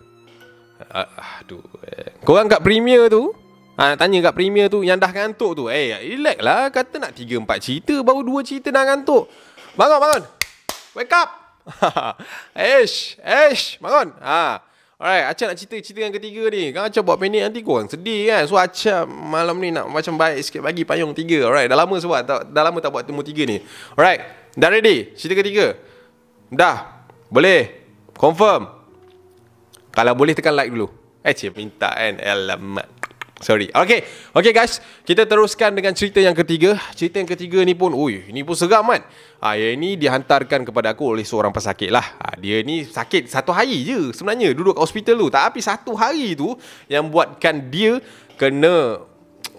Uh, 0.79 1.07
aduh. 1.43 1.63
Eh. 1.83 2.15
Korang 2.23 2.47
kat 2.47 2.63
premier 2.63 3.07
tu, 3.11 3.35
nak 3.75 3.99
tanya 3.99 4.31
kat 4.31 4.33
premier 4.35 4.71
tu 4.71 4.87
yang 4.87 4.95
dah 4.95 5.11
ngantuk 5.11 5.51
tu. 5.51 5.63
Eh, 5.67 5.91
hey, 5.91 6.15
relax 6.15 6.37
lah. 6.39 6.71
Kata 6.71 6.95
nak 6.99 7.11
tiga 7.11 7.35
empat 7.35 7.59
cerita 7.59 7.95
baru 7.99 8.23
dua 8.23 8.39
cerita 8.39 8.71
dah 8.71 8.87
ngantuk. 8.87 9.27
Bangun, 9.75 9.99
bangun. 9.99 10.23
Wake 10.95 11.11
up. 11.11 11.29
Eish, 12.55 13.19
eish, 13.19 13.81
bangun. 13.83 14.15
Ah. 14.23 14.63
Alright, 14.95 15.27
Acah 15.27 15.51
nak 15.51 15.59
cerita 15.59 15.75
cerita 15.83 16.07
yang 16.07 16.15
ketiga 16.15 16.47
ni. 16.47 16.71
Kan 16.71 16.87
Acah 16.87 17.03
buat 17.03 17.19
pendek 17.19 17.51
nanti 17.51 17.59
korang 17.59 17.91
sedih 17.91 18.31
kan. 18.31 18.47
So 18.47 18.55
Acah 18.55 19.03
malam 19.03 19.59
ni 19.59 19.75
nak 19.75 19.91
macam 19.91 20.15
baik 20.15 20.39
sikit 20.39 20.63
bagi 20.63 20.87
payung 20.87 21.11
tiga. 21.11 21.43
Alright, 21.43 21.67
dah 21.67 21.75
lama 21.75 21.99
sebab 21.99 22.23
tak, 22.23 22.47
dah 22.47 22.63
lama 22.63 22.79
tak 22.79 22.95
buat 22.95 23.03
temu 23.03 23.19
tiga 23.19 23.43
ni. 23.43 23.59
Alright, 23.99 24.23
dah 24.55 24.71
ready? 24.71 25.11
Cerita 25.19 25.43
ketiga. 25.43 25.75
Dah. 26.47 27.03
Boleh. 27.27 27.83
Confirm. 28.15 28.74
Kalau 29.95 30.13
boleh 30.13 30.35
tekan 30.35 30.53
like 30.53 30.69
dulu. 30.69 30.91
Eh, 31.23 31.33
cik 31.33 31.55
minta 31.55 31.89
kan. 31.95 32.19
Alamak. 32.19 32.85
Sorry. 33.43 33.67
Okay. 33.67 34.03
Okay 34.31 34.53
guys. 34.55 34.79
Kita 35.03 35.27
teruskan 35.27 35.75
dengan 35.75 35.91
cerita 35.91 36.23
yang 36.23 36.35
ketiga. 36.35 36.79
Cerita 36.95 37.19
yang 37.19 37.27
ketiga 37.27 37.59
ni 37.67 37.75
pun, 37.75 37.91
ui, 37.91 38.23
ni 38.31 38.43
pun 38.47 38.55
seram 38.55 38.87
kan. 38.87 39.03
Ha, 39.43 39.59
yang 39.59 39.75
ini 39.79 39.99
dihantarkan 39.99 40.63
kepada 40.63 40.95
aku 40.95 41.15
oleh 41.15 41.27
seorang 41.27 41.51
pesakit 41.51 41.91
lah. 41.91 42.15
Ha, 42.21 42.39
dia 42.39 42.63
ni 42.63 42.87
sakit 42.87 43.27
satu 43.27 43.51
hari 43.51 43.83
je 43.83 44.15
sebenarnya 44.15 44.55
duduk 44.55 44.79
kat 44.79 44.83
hospital 44.87 45.15
tu. 45.19 45.27
Tapi 45.27 45.59
satu 45.59 45.91
hari 45.99 46.35
tu 46.35 46.55
yang 46.87 47.11
buatkan 47.11 47.67
dia 47.67 47.99
kena 48.39 49.03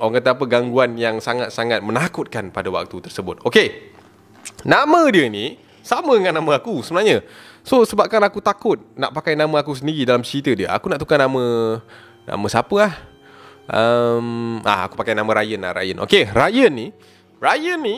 orang 0.01 0.21
kata 0.21 0.29
apa 0.37 0.45
gangguan 0.49 0.97
yang 0.97 1.21
sangat-sangat 1.21 1.85
menakutkan 1.85 2.49
pada 2.53 2.73
waktu 2.73 3.01
tersebut. 3.05 3.45
Okay. 3.45 3.93
Nama 4.65 5.01
dia 5.13 5.29
ni 5.29 5.61
sama 5.85 6.17
dengan 6.17 6.41
nama 6.41 6.59
aku 6.59 6.81
sebenarnya. 6.81 7.23
So 7.67 7.83
sebabkan 7.83 8.23
aku 8.23 8.39
takut 8.39 8.79
nak 8.95 9.11
pakai 9.11 9.35
nama 9.35 9.59
aku 9.59 9.75
sendiri 9.75 10.07
dalam 10.07 10.23
cerita 10.23 10.55
dia, 10.55 10.71
aku 10.71 10.87
nak 10.87 11.03
tukar 11.03 11.19
nama 11.19 11.77
nama 12.23 12.47
siapa 12.47 12.77
lah? 12.79 12.95
um, 13.71 14.63
ah 14.63 14.87
aku 14.87 14.95
pakai 14.95 15.15
nama 15.15 15.31
Ryan 15.31 15.61
lah 15.67 15.73
Ryan. 15.75 15.97
Okay, 16.07 16.31
Ryan 16.31 16.73
ni, 16.73 16.87
Ryan 17.43 17.79
ni 17.83 17.97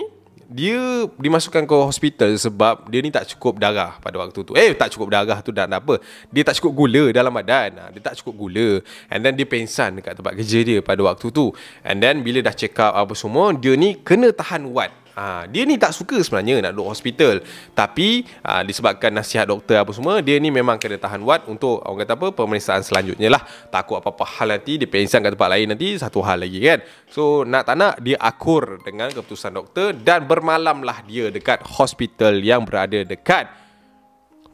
dia 0.48 1.04
dimasukkan 1.20 1.68
ke 1.68 1.74
hospital 1.76 2.32
sebab 2.40 2.88
dia 2.88 3.04
ni 3.04 3.12
tak 3.12 3.28
cukup 3.36 3.60
darah 3.60 4.00
pada 4.00 4.16
waktu 4.16 4.40
tu. 4.40 4.56
Eh, 4.56 4.72
tak 4.72 4.96
cukup 4.96 5.12
darah 5.12 5.44
tu 5.44 5.52
dan 5.52 5.68
apa? 5.68 6.00
Dia 6.32 6.40
tak 6.40 6.56
cukup 6.56 6.72
gula 6.72 7.12
dalam 7.12 7.28
badan. 7.28 7.76
Ah, 7.76 7.88
dia 7.92 8.00
tak 8.00 8.16
cukup 8.16 8.48
gula. 8.48 8.80
And 9.12 9.20
then 9.20 9.36
dia 9.36 9.44
pengsan 9.44 10.00
dekat 10.00 10.16
tempat 10.16 10.40
kerja 10.40 10.64
dia 10.64 10.80
pada 10.80 11.04
waktu 11.04 11.28
tu. 11.28 11.52
And 11.84 12.00
then 12.00 12.24
bila 12.24 12.40
dah 12.40 12.56
check 12.56 12.80
up 12.80 12.96
apa 12.96 13.12
semua, 13.12 13.52
dia 13.52 13.76
ni 13.76 14.00
kena 14.00 14.32
tahan 14.32 14.72
wat. 14.72 14.88
Ha, 15.18 15.50
dia 15.50 15.66
ni 15.66 15.74
tak 15.74 15.90
suka 15.90 16.22
sebenarnya 16.22 16.70
nak 16.70 16.78
duduk 16.78 16.94
hospital. 16.94 17.42
Tapi 17.74 18.22
ha, 18.46 18.62
disebabkan 18.62 19.10
nasihat 19.10 19.50
doktor 19.50 19.82
apa 19.82 19.90
semua 19.90 20.22
Dia 20.22 20.38
ni 20.38 20.54
memang 20.54 20.78
kena 20.78 20.94
tahan 20.94 21.26
wat 21.26 21.50
untuk 21.50 21.82
orang 21.82 22.06
kata 22.06 22.14
apa 22.14 22.26
pemeriksaan 22.30 22.86
selanjutnya 22.86 23.26
lah. 23.26 23.42
Takut 23.66 23.98
apa-apa 23.98 24.22
hal 24.38 24.54
nanti 24.54 24.78
dia 24.78 24.86
pengsan 24.86 25.26
kat 25.26 25.34
tempat 25.34 25.50
lain 25.50 25.74
nanti 25.74 25.98
Satu 25.98 26.22
hal 26.22 26.46
lagi 26.46 26.62
kan. 26.62 26.78
So 27.10 27.42
nak 27.42 27.66
tak 27.66 27.74
nak 27.74 27.98
dia 27.98 28.14
akur 28.22 28.78
dengan 28.86 29.10
keputusan 29.10 29.58
doktor 29.58 29.90
Dan 29.90 30.30
bermalamlah 30.30 31.02
dia 31.02 31.34
dekat 31.34 31.66
hospital 31.66 32.38
yang 32.38 32.62
berada 32.62 33.02
dekat 33.02 33.50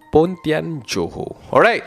Pontian 0.09 0.81
Johor. 0.88 1.37
Alright. 1.53 1.85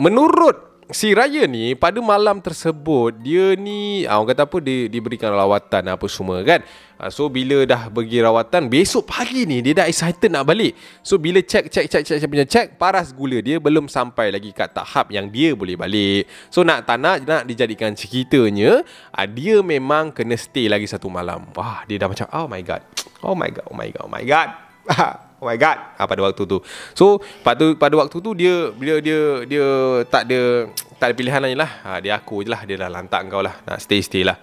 Menurut 0.00 0.67
si 0.88 1.12
Raya 1.12 1.44
ni 1.44 1.76
pada 1.76 2.00
malam 2.00 2.40
tersebut 2.40 3.12
dia 3.20 3.52
ni 3.60 4.08
ah, 4.08 4.20
orang 4.20 4.32
kata 4.32 4.48
apa 4.48 4.56
dia 4.64 4.88
diberikan 4.88 5.32
rawatan 5.36 5.84
apa 5.84 6.06
semua 6.08 6.40
kan? 6.40 6.64
Ah, 6.96 7.12
so 7.12 7.28
bila 7.28 7.62
dah 7.68 7.92
pergi 7.92 8.24
rawatan 8.24 8.72
besok 8.72 9.04
pagi 9.12 9.44
ni 9.44 9.60
dia 9.60 9.84
dah 9.84 9.86
excited 9.86 10.32
nak 10.32 10.48
balik. 10.48 10.72
So 11.04 11.20
bila 11.20 11.44
check 11.44 11.68
check 11.68 11.92
check 11.92 12.08
check 12.08 12.24
punya 12.24 12.48
check 12.48 12.80
paras 12.80 13.12
gula 13.12 13.38
dia 13.44 13.60
belum 13.60 13.86
sampai 13.86 14.32
lagi 14.32 14.50
kat 14.56 14.72
tahap 14.72 15.12
yang 15.12 15.28
dia 15.28 15.52
boleh 15.52 15.76
balik. 15.76 16.24
So 16.48 16.64
nak 16.64 16.88
tak 16.88 16.98
nak 17.00 17.24
nak 17.28 17.42
dijadikan 17.44 17.92
ceritanya 17.92 18.80
ah, 19.12 19.28
dia 19.28 19.60
memang 19.60 20.08
kena 20.08 20.40
stay 20.40 20.72
lagi 20.72 20.88
satu 20.88 21.12
malam. 21.12 21.52
Wah 21.52 21.84
dia 21.84 22.00
dah 22.00 22.08
macam 22.08 22.26
oh 22.32 22.48
my 22.48 22.62
god. 22.64 22.80
Oh 23.20 23.36
my 23.36 23.50
god 23.52 23.64
oh 23.68 23.76
my 23.76 23.88
god 23.92 24.02
oh 24.04 24.10
my 24.10 24.24
god 24.24 24.48
Oh 25.38 25.46
my 25.46 25.54
god 25.54 25.78
ha, 25.94 26.02
pada 26.02 26.20
waktu 26.26 26.42
tu. 26.50 26.58
So 26.98 27.22
pada 27.46 27.74
pada 27.78 27.94
waktu 27.94 28.18
tu 28.18 28.30
dia 28.34 28.74
bila 28.74 28.98
dia 28.98 29.46
dia 29.46 29.66
tak 30.10 30.26
ada 30.26 30.66
tak 30.98 31.06
ada 31.10 31.14
pilihan 31.14 31.40
lain 31.42 31.58
lah. 31.58 31.70
Ha, 31.86 32.02
dia 32.02 32.18
aku 32.18 32.42
je 32.42 32.50
lah 32.50 32.66
dia 32.66 32.74
dah 32.74 32.90
lantak 32.90 33.22
kau 33.30 33.42
lah 33.42 33.54
nak 33.62 33.78
stay 33.78 34.02
stay 34.02 34.26
lah. 34.26 34.34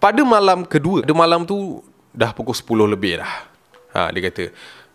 Pada 0.00 0.22
malam 0.24 0.64
kedua, 0.64 1.02
pada 1.02 1.12
malam 1.12 1.44
tu 1.44 1.82
dah 2.14 2.30
pukul 2.32 2.54
10 2.54 2.94
lebih 2.94 3.18
dah. 3.18 3.32
Ha, 3.98 4.14
dia 4.14 4.22
kata 4.30 4.44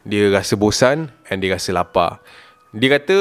dia 0.05 0.23
rasa 0.31 0.55
bosan 0.55 1.11
and 1.27 1.39
dia 1.43 1.51
rasa 1.51 1.75
lapar. 1.75 2.23
Dia 2.71 2.99
kata 2.99 3.17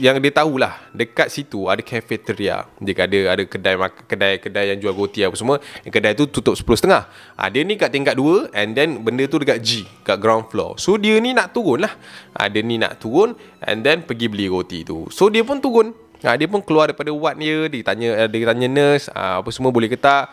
yang 0.00 0.16
dia 0.24 0.32
tahulah 0.32 0.80
dekat 0.96 1.28
situ 1.28 1.68
ada 1.68 1.84
cafeteria 1.84 2.64
dia 2.80 2.94
ada 2.96 3.36
ada 3.36 3.42
kedai 3.44 3.76
kedai 4.08 4.32
kedai 4.40 4.64
yang 4.72 4.78
jual 4.80 4.96
roti 4.96 5.20
apa 5.20 5.36
semua 5.36 5.60
kedai 5.84 6.16
tu 6.16 6.24
tutup 6.32 6.56
10.30 6.56 6.88
ah 6.88 7.04
ha, 7.36 7.52
dia 7.52 7.60
ni 7.60 7.76
kat 7.76 7.92
tingkat 7.92 8.16
2 8.16 8.56
and 8.56 8.72
then 8.72 9.04
benda 9.04 9.28
tu 9.28 9.36
dekat 9.36 9.60
G 9.60 9.84
kat 10.00 10.16
ground 10.16 10.48
floor 10.48 10.80
so 10.80 10.96
dia 10.96 11.20
ni 11.20 11.36
nak 11.36 11.52
turun 11.52 11.84
lah 11.84 11.92
ha, 12.32 12.48
dia 12.48 12.64
ni 12.64 12.80
nak 12.80 12.96
turun 12.96 13.36
and 13.60 13.84
then 13.84 14.00
pergi 14.00 14.32
beli 14.32 14.48
roti 14.48 14.80
tu 14.80 15.04
so 15.12 15.28
dia 15.28 15.44
pun 15.44 15.60
turun 15.60 15.92
ha, 16.24 16.40
dia 16.40 16.48
pun 16.48 16.64
keluar 16.64 16.88
daripada 16.88 17.12
ward 17.12 17.36
dia 17.36 17.68
dia 17.68 17.84
tanya 17.84 18.08
dia 18.32 18.48
tanya 18.48 18.68
nurse 18.72 19.12
ha, 19.12 19.44
apa 19.44 19.48
semua 19.52 19.68
boleh 19.68 19.92
ke 19.92 20.00
tak 20.00 20.32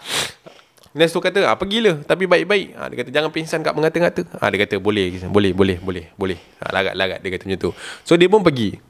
Nurse 0.90 1.14
tu 1.14 1.22
kata, 1.22 1.46
ah, 1.46 1.54
pergilah 1.54 2.02
tapi 2.02 2.26
baik-baik. 2.26 2.74
Ah, 2.74 2.90
dia 2.90 3.06
kata, 3.06 3.10
jangan 3.14 3.30
pingsan 3.30 3.62
kat 3.62 3.78
mengata-ngata. 3.78 4.26
Ah, 4.42 4.50
dia 4.50 4.66
kata, 4.66 4.82
boleh, 4.82 5.22
boleh, 5.30 5.54
boleh, 5.54 5.78
boleh, 5.78 6.06
boleh. 6.18 6.40
Ah, 6.58 6.74
lagat-lagat, 6.74 7.22
dia 7.22 7.30
kata 7.30 7.44
macam 7.46 7.60
tu. 7.62 7.72
So, 8.02 8.18
dia 8.18 8.26
pun 8.26 8.42
pergi. 8.42 8.82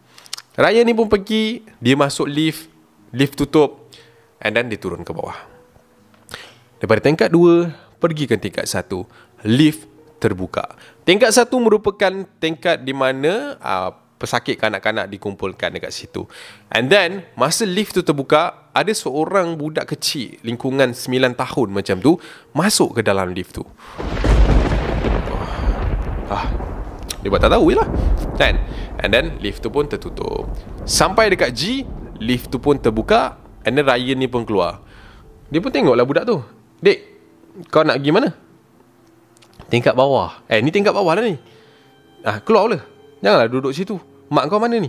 Raya 0.57 0.81
ni 0.81 0.97
pun 0.97 1.05
pergi 1.05 1.61
Dia 1.77 1.93
masuk 1.93 2.25
lift 2.25 2.71
Lift 3.13 3.37
tutup 3.37 3.89
And 4.39 4.55
then 4.55 4.71
dia 4.71 4.79
turun 4.79 5.03
ke 5.03 5.11
bawah. 5.11 5.35
Daripada 6.79 7.03
tingkat 7.03 7.29
2 7.29 7.99
Pergi 7.99 8.23
ke 8.25 8.35
tingkat 8.39 8.65
1 8.65 8.87
Lift 9.45 9.85
terbuka. 10.17 10.75
Tingkat 11.03 11.31
1 11.31 11.47
merupakan 11.59 12.13
tingkat 12.39 12.81
di 12.81 12.93
mana 12.95 13.59
uh, 13.59 13.91
Pesakit 14.19 14.59
kanak-kanak 14.59 15.07
dikumpulkan 15.07 15.71
dekat 15.71 15.95
situ. 15.95 16.27
And 16.67 16.91
then 16.91 17.23
Masa 17.39 17.63
lift 17.63 17.95
tu 17.95 18.03
terbuka 18.03 18.71
Ada 18.75 18.91
seorang 18.91 19.55
budak 19.55 19.95
kecil 19.95 20.39
Lingkungan 20.43 20.91
9 20.91 21.39
tahun 21.39 21.67
macam 21.71 21.97
tu 22.03 22.19
Masuk 22.51 22.99
ke 22.99 23.01
dalam 23.03 23.31
lift 23.31 23.59
tu. 23.59 23.63
Ah, 26.29 26.45
dia 27.19 27.27
buat 27.27 27.41
tak 27.43 27.51
tahu 27.51 27.71
je 27.71 27.75
lah. 27.75 27.89
Kan? 28.39 28.55
And 29.03 29.11
then 29.11 29.25
lift 29.43 29.59
tu 29.59 29.69
pun 29.71 29.87
tertutup. 29.87 30.47
Sampai 30.87 31.31
dekat 31.31 31.51
G 31.51 31.83
Lift 32.19 32.51
tu 32.51 32.59
pun 32.59 32.75
terbuka 32.75 33.39
And 33.63 33.75
then 33.75 33.87
Ryan 33.87 34.17
ni 34.19 34.27
pun 34.31 34.47
keluar. 34.47 34.83
Dia 35.51 35.59
pun 35.59 35.71
tengoklah 35.71 36.07
budak 36.07 36.23
tu. 36.23 36.39
Dek 36.79 36.99
Kau 37.67 37.83
nak 37.83 37.99
pergi 37.99 38.11
mana? 38.15 38.29
Tingkat 39.67 39.93
bawah. 39.93 40.47
Eh 40.47 40.63
ni 40.63 40.71
tingkat 40.71 40.95
bawah 40.95 41.13
lah 41.19 41.23
ni. 41.27 41.35
Ah 42.23 42.39
keluar 42.39 42.71
lah 42.71 42.81
Janganlah 43.19 43.51
duduk 43.51 43.75
situ. 43.75 43.99
Mak 44.31 44.47
kau 44.47 44.63
mana 44.63 44.79
ni? 44.79 44.87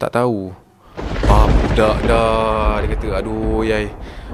Tak 0.00 0.16
tahu. 0.16 0.56
Ah 1.28 1.67
budak 1.78 2.10
dah 2.10 2.82
Dia 2.82 2.88
kata 2.90 3.08
aduh 3.22 3.62
yai 3.62 3.86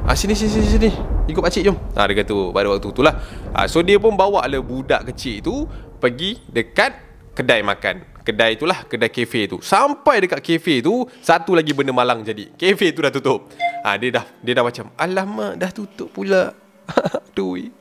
Ah 0.08 0.16
sini 0.16 0.32
sini 0.32 0.48
sini 0.48 0.68
sini 0.72 0.90
Ikut 1.28 1.44
pakcik 1.44 1.68
jom 1.68 1.76
Ah 1.92 2.08
dia 2.08 2.24
kata 2.24 2.32
pada 2.56 2.72
waktu 2.72 2.88
tu 2.88 3.04
lah 3.04 3.20
ah, 3.52 3.68
So 3.68 3.84
dia 3.84 4.00
pun 4.00 4.16
bawa 4.16 4.48
lah 4.48 4.64
budak 4.64 5.04
kecil 5.12 5.44
tu 5.44 5.68
Pergi 6.00 6.40
dekat 6.48 6.92
kedai 7.36 7.66
makan. 7.66 8.24
Kedai 8.24 8.54
itulah 8.54 8.86
kedai 8.86 9.08
kafe 9.08 9.50
tu. 9.50 9.56
Sampai 9.64 10.22
dekat 10.22 10.44
kafe 10.44 10.84
tu 10.84 11.02
satu 11.24 11.56
lagi 11.56 11.72
benda 11.72 11.96
malang 11.96 12.20
jadi. 12.22 12.52
Kafe 12.54 12.92
tu 12.92 13.00
dah 13.00 13.10
tutup. 13.10 13.50
Ha, 13.82 13.96
dia 13.96 14.20
dah 14.20 14.24
dia 14.44 14.52
dah 14.52 14.64
macam 14.64 14.92
alamak 15.00 15.56
dah 15.56 15.70
tutup 15.72 16.12
pula. 16.12 16.52
Aduh. 17.32 17.72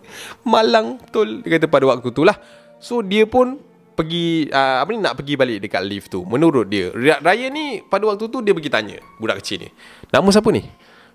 Malang 0.47 1.03
betul 1.03 1.43
dia 1.43 1.59
kata 1.59 1.67
pada 1.67 1.85
waktu 1.85 2.09
tu 2.15 2.23
lah. 2.23 2.39
So 2.79 3.03
dia 3.03 3.27
pun 3.27 3.59
pergi 3.93 4.49
uh, 4.49 4.81
apa 4.81 4.89
ni 4.89 4.99
nak 4.99 5.15
pergi 5.17 5.33
balik 5.37 5.57
dekat 5.63 5.81
lift 5.85 6.09
tu. 6.09 6.25
Menurut 6.25 6.65
dia, 6.67 6.89
Raya 6.95 7.47
ni 7.53 7.81
pada 7.85 8.09
waktu 8.09 8.25
tu 8.27 8.41
dia 8.41 8.53
pergi 8.53 8.69
tanya 8.73 8.97
budak 9.21 9.41
kecil 9.41 9.65
ni. 9.65 9.69
Nama 10.09 10.27
siapa 10.29 10.49
ni? 10.49 10.65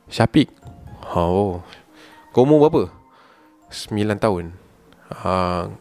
Syafiq. 0.09 0.49
Oh. 1.13 1.61
Kau 2.33 2.47
umur 2.47 2.69
berapa? 2.69 2.83
9 3.69 3.93
tahun. 4.17 4.55
Uh, 5.11 5.73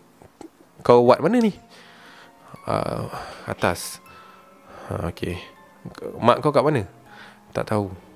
kau 0.83 1.03
buat 1.03 1.19
mana 1.19 1.39
ni? 1.39 1.53
Uh, 2.67 3.07
atas. 3.47 4.03
Uh, 4.91 5.07
okay. 5.07 5.39
Mak 6.19 6.43
kau 6.43 6.51
kat 6.51 6.63
mana? 6.63 6.83
Tak 7.55 7.71
tahu. 7.71 8.06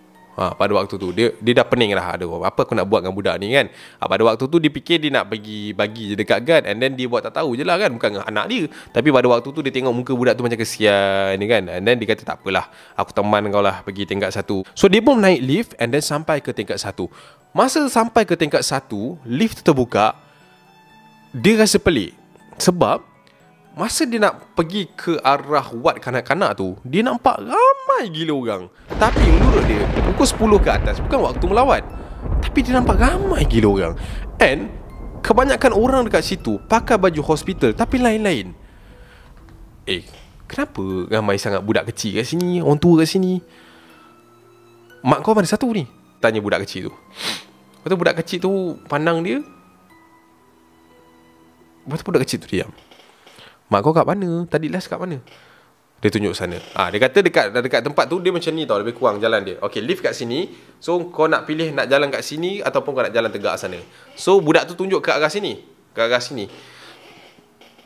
Ha, 0.42 0.58
pada 0.58 0.74
waktu 0.74 0.98
tu 0.98 1.14
dia 1.14 1.38
dia 1.38 1.54
dah 1.54 1.62
pening 1.62 1.94
lah 1.94 2.18
ada 2.18 2.26
apa 2.26 2.66
aku 2.66 2.74
nak 2.74 2.90
buat 2.90 3.06
dengan 3.06 3.14
budak 3.14 3.38
ni 3.38 3.54
kan. 3.54 3.70
Ha, 4.02 4.10
pada 4.10 4.26
waktu 4.26 4.42
tu 4.50 4.58
dia 4.58 4.74
fikir 4.74 4.98
dia 4.98 5.14
nak 5.14 5.30
bagi 5.30 5.70
bagi 5.78 6.10
je 6.10 6.16
dekat 6.18 6.42
guard 6.42 6.66
and 6.66 6.82
then 6.82 6.98
dia 6.98 7.06
buat 7.06 7.22
tak 7.22 7.38
tahu 7.38 7.54
je 7.54 7.62
lah 7.62 7.78
kan 7.78 7.94
bukan 7.94 8.26
anak 8.26 8.50
dia. 8.50 8.66
Tapi 8.90 9.14
pada 9.14 9.30
waktu 9.30 9.54
tu 9.54 9.62
dia 9.62 9.70
tengok 9.70 9.94
muka 9.94 10.18
budak 10.18 10.34
tu 10.34 10.42
macam 10.42 10.58
kesian 10.58 11.38
ni 11.38 11.46
kan. 11.46 11.70
And 11.70 11.86
then 11.86 12.02
dia 12.02 12.10
kata 12.10 12.26
tak 12.26 12.42
apalah 12.42 12.74
aku 12.98 13.14
teman 13.14 13.54
kau 13.54 13.62
lah 13.62 13.86
pergi 13.86 14.10
tingkat 14.10 14.34
satu. 14.34 14.66
So 14.74 14.90
dia 14.90 15.06
pun 15.06 15.22
naik 15.22 15.46
lift 15.46 15.72
and 15.78 15.94
then 15.94 16.02
sampai 16.02 16.42
ke 16.42 16.50
tingkat 16.58 16.82
satu. 16.82 17.06
Masa 17.54 17.86
sampai 17.86 18.26
ke 18.26 18.34
tingkat 18.34 18.66
satu 18.66 19.22
lift 19.30 19.62
tu 19.62 19.70
terbuka 19.70 20.18
dia 21.38 21.62
rasa 21.62 21.78
pelik 21.78 22.18
sebab 22.58 23.12
Masa 23.72 24.04
dia 24.04 24.20
nak 24.20 24.52
pergi 24.52 24.84
ke 25.00 25.16
arah 25.24 25.72
wad 25.72 26.04
kanak-kanak 26.04 26.60
tu 26.60 26.76
Dia 26.84 27.08
nampak 27.08 27.40
ramai 27.40 27.71
gila 28.10 28.34
orang. 28.34 28.64
Tapi 28.96 29.26
menurut 29.28 29.64
dia 29.68 29.84
Pukul 30.12 30.28
10 30.60 30.66
ke 30.66 30.70
atas 30.72 30.96
Bukan 31.04 31.20
waktu 31.22 31.46
melawat. 31.46 31.84
Tapi 32.42 32.60
dia 32.64 32.78
nampak 32.78 32.98
ramai 32.98 33.44
gila 33.46 33.70
orang. 33.70 33.94
And 34.40 34.72
Kebanyakan 35.22 35.72
orang 35.78 36.10
dekat 36.10 36.26
situ 36.26 36.58
Pakai 36.66 36.98
baju 36.98 37.22
hospital 37.22 37.76
Tapi 37.78 38.02
lain-lain. 38.02 38.56
Eh 39.86 40.04
Kenapa 40.50 40.84
ramai 41.08 41.40
sangat 41.40 41.64
budak 41.64 41.92
kecil 41.94 42.20
kat 42.20 42.28
sini 42.28 42.60
Orang 42.60 42.80
tua 42.82 43.04
kat 43.04 43.08
sini? 43.08 43.40
Mak 45.02 45.26
kau 45.26 45.34
mana? 45.34 45.50
Satu 45.50 45.72
ni. 45.74 45.88
Tanya 46.22 46.38
budak 46.44 46.62
kecil 46.68 46.90
tu. 46.90 46.94
Lepas 46.94 47.90
tu 47.90 47.98
budak 47.98 48.16
kecil 48.22 48.38
tu 48.38 48.52
Pandang 48.86 49.26
dia. 49.26 49.42
Lepas 51.82 51.98
tu 52.02 52.06
budak 52.06 52.22
kecil 52.28 52.38
tu 52.44 52.48
diam. 52.52 52.70
Mak 53.72 53.82
kau 53.82 53.96
kat 53.96 54.06
mana? 54.06 54.46
Tadi 54.46 54.70
last 54.70 54.92
kat 54.92 55.02
mana? 55.02 55.24
Dia 56.02 56.10
tunjuk 56.10 56.34
sana. 56.34 56.58
Ah, 56.74 56.90
dia 56.90 56.98
kata 56.98 57.22
dekat 57.22 57.54
dekat 57.54 57.86
tempat 57.86 58.10
tu 58.10 58.18
dia 58.18 58.34
macam 58.34 58.50
ni 58.58 58.66
tau, 58.66 58.82
lebih 58.82 58.98
kurang 58.98 59.22
jalan 59.22 59.46
dia. 59.46 59.62
Okey, 59.62 59.86
lift 59.86 60.02
kat 60.02 60.18
sini. 60.18 60.50
So 60.82 60.98
kau 61.14 61.30
nak 61.30 61.46
pilih 61.46 61.70
nak 61.78 61.86
jalan 61.86 62.10
kat 62.10 62.26
sini 62.26 62.58
ataupun 62.58 62.90
kau 62.98 63.04
nak 63.06 63.14
jalan 63.14 63.30
tegak 63.30 63.54
sana. 63.62 63.78
So 64.18 64.42
budak 64.42 64.66
tu 64.66 64.74
tunjuk 64.74 64.98
ke 64.98 65.14
arah 65.14 65.30
sini. 65.30 65.62
Ke 65.94 66.10
arah 66.10 66.18
sini. 66.18 66.50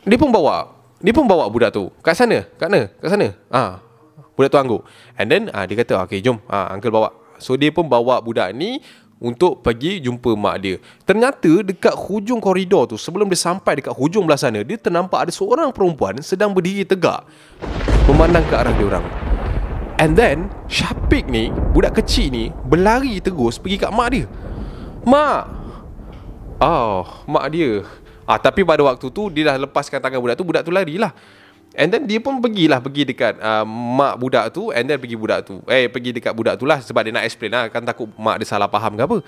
Dia 0.08 0.16
pun 0.16 0.32
bawa. 0.32 0.72
Dia 1.04 1.12
pun 1.12 1.28
bawa 1.28 1.44
budak 1.52 1.76
tu. 1.76 1.92
Kat 2.00 2.16
sana. 2.16 2.48
Kat 2.56 2.72
mana? 2.72 2.88
Kat 2.88 3.12
sana. 3.12 3.36
Ah. 3.52 3.84
Budak 4.32 4.48
tu 4.48 4.56
angguk. 4.56 4.82
And 5.20 5.28
then 5.28 5.52
ah, 5.52 5.68
dia 5.68 5.76
kata, 5.76 6.08
"Okey, 6.08 6.24
jom. 6.24 6.40
Ah, 6.48 6.72
uncle 6.72 6.88
bawa." 6.88 7.12
So 7.36 7.52
dia 7.60 7.68
pun 7.68 7.84
bawa 7.84 8.24
budak 8.24 8.48
ni 8.56 8.80
untuk 9.20 9.60
pergi 9.60 10.00
jumpa 10.00 10.32
mak 10.36 10.56
dia. 10.64 10.80
Ternyata 11.04 11.60
dekat 11.60 11.92
hujung 11.92 12.40
koridor 12.40 12.88
tu 12.88 12.96
sebelum 12.96 13.28
dia 13.28 13.36
sampai 13.36 13.84
dekat 13.84 13.92
hujung 13.92 14.24
belah 14.24 14.40
sana 14.40 14.64
dia 14.64 14.80
ternampak 14.80 15.28
ada 15.28 15.32
seorang 15.32 15.68
perempuan 15.68 16.20
sedang 16.20 16.52
berdiri 16.52 16.84
tegak 16.84 17.24
memandang 18.06 18.46
ke 18.46 18.54
arah 18.54 18.70
dia 18.70 18.86
orang. 18.86 19.06
And 19.98 20.14
then 20.14 20.46
Syafiq 20.70 21.26
ni 21.26 21.50
budak 21.74 21.98
kecil 21.98 22.30
ni 22.30 22.44
berlari 22.68 23.18
terus 23.18 23.58
pergi 23.58 23.82
kat 23.82 23.90
mak 23.90 24.08
dia. 24.14 24.24
Mak. 25.02 25.42
Oh, 26.62 27.02
mak 27.26 27.50
dia. 27.50 27.82
Ah 28.26 28.38
tapi 28.38 28.62
pada 28.62 28.82
waktu 28.86 29.06
tu 29.10 29.26
dia 29.30 29.50
dah 29.50 29.56
lepaskan 29.58 29.98
tangan 29.98 30.22
budak 30.22 30.36
tu 30.38 30.46
budak 30.46 30.62
tu 30.62 30.70
larilah. 30.70 31.10
And 31.76 31.90
then 31.92 32.06
dia 32.06 32.22
pun 32.22 32.38
pergilah 32.38 32.80
pergi 32.80 33.04
dekat 33.04 33.42
uh, 33.42 33.66
mak 33.66 34.16
budak 34.22 34.54
tu 34.54 34.70
and 34.70 34.86
then 34.86 35.02
pergi 35.02 35.16
budak 35.18 35.42
tu. 35.42 35.58
Eh 35.66 35.90
pergi 35.90 36.14
dekat 36.14 36.30
budak 36.30 36.54
tu 36.62 36.64
lah 36.64 36.78
sebab 36.78 37.02
dia 37.02 37.12
nak 37.12 37.26
explain 37.26 37.50
lah 37.52 37.66
kan 37.72 37.82
takut 37.82 38.06
mak 38.16 38.38
dia 38.38 38.46
salah 38.46 38.70
faham 38.70 38.94
ke 38.94 39.02
apa. 39.02 39.18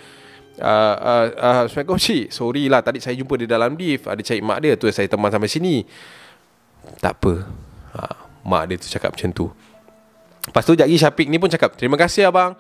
Uh, 0.59 0.97
uh, 0.99 1.27
uh, 1.39 1.63
Assalamualaikum 1.71 2.03
cik 2.03 2.35
Sorry 2.35 2.67
lah 2.67 2.83
tadi 2.83 2.99
saya 2.99 3.15
jumpa 3.15 3.31
dia 3.39 3.47
dalam 3.47 3.79
lift 3.79 4.11
Ada 4.11 4.19
cari 4.27 4.43
mak 4.43 4.59
dia 4.59 4.75
tu 4.75 4.91
saya 4.91 5.07
teman 5.07 5.31
sampai 5.31 5.47
sini 5.47 5.87
Tak 6.99 7.15
apa 7.15 7.47
uh, 7.95 8.28
Mak 8.49 8.63
dia 8.73 8.77
tu 8.81 8.89
cakap 8.89 9.13
macam 9.13 9.29
tu. 9.37 9.53
Lepas 10.49 10.65
tu 10.65 10.73
sekejap 10.73 10.89
Syafiq 10.89 11.29
ni 11.29 11.37
pun 11.37 11.53
cakap 11.53 11.77
Terima 11.77 12.01
kasih 12.01 12.33
abang. 12.33 12.57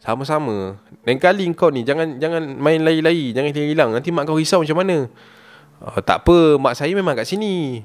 Sama-sama. 0.00 0.80
Lain 1.04 1.18
kali 1.20 1.44
kau 1.52 1.68
ni 1.68 1.84
Jangan 1.84 2.16
jangan 2.16 2.40
main 2.56 2.80
lari-lari 2.80 3.34
Jangan 3.36 3.50
hilang 3.52 3.90
Nanti 3.92 4.08
mak 4.14 4.24
kau 4.30 4.38
risau 4.38 4.64
macam 4.64 4.80
mana? 4.80 5.10
Uh, 5.82 5.98
Tak 6.00 6.24
apa 6.24 6.56
Mak 6.56 6.74
saya 6.78 6.94
memang 6.94 7.18
kat 7.18 7.28
sini. 7.28 7.82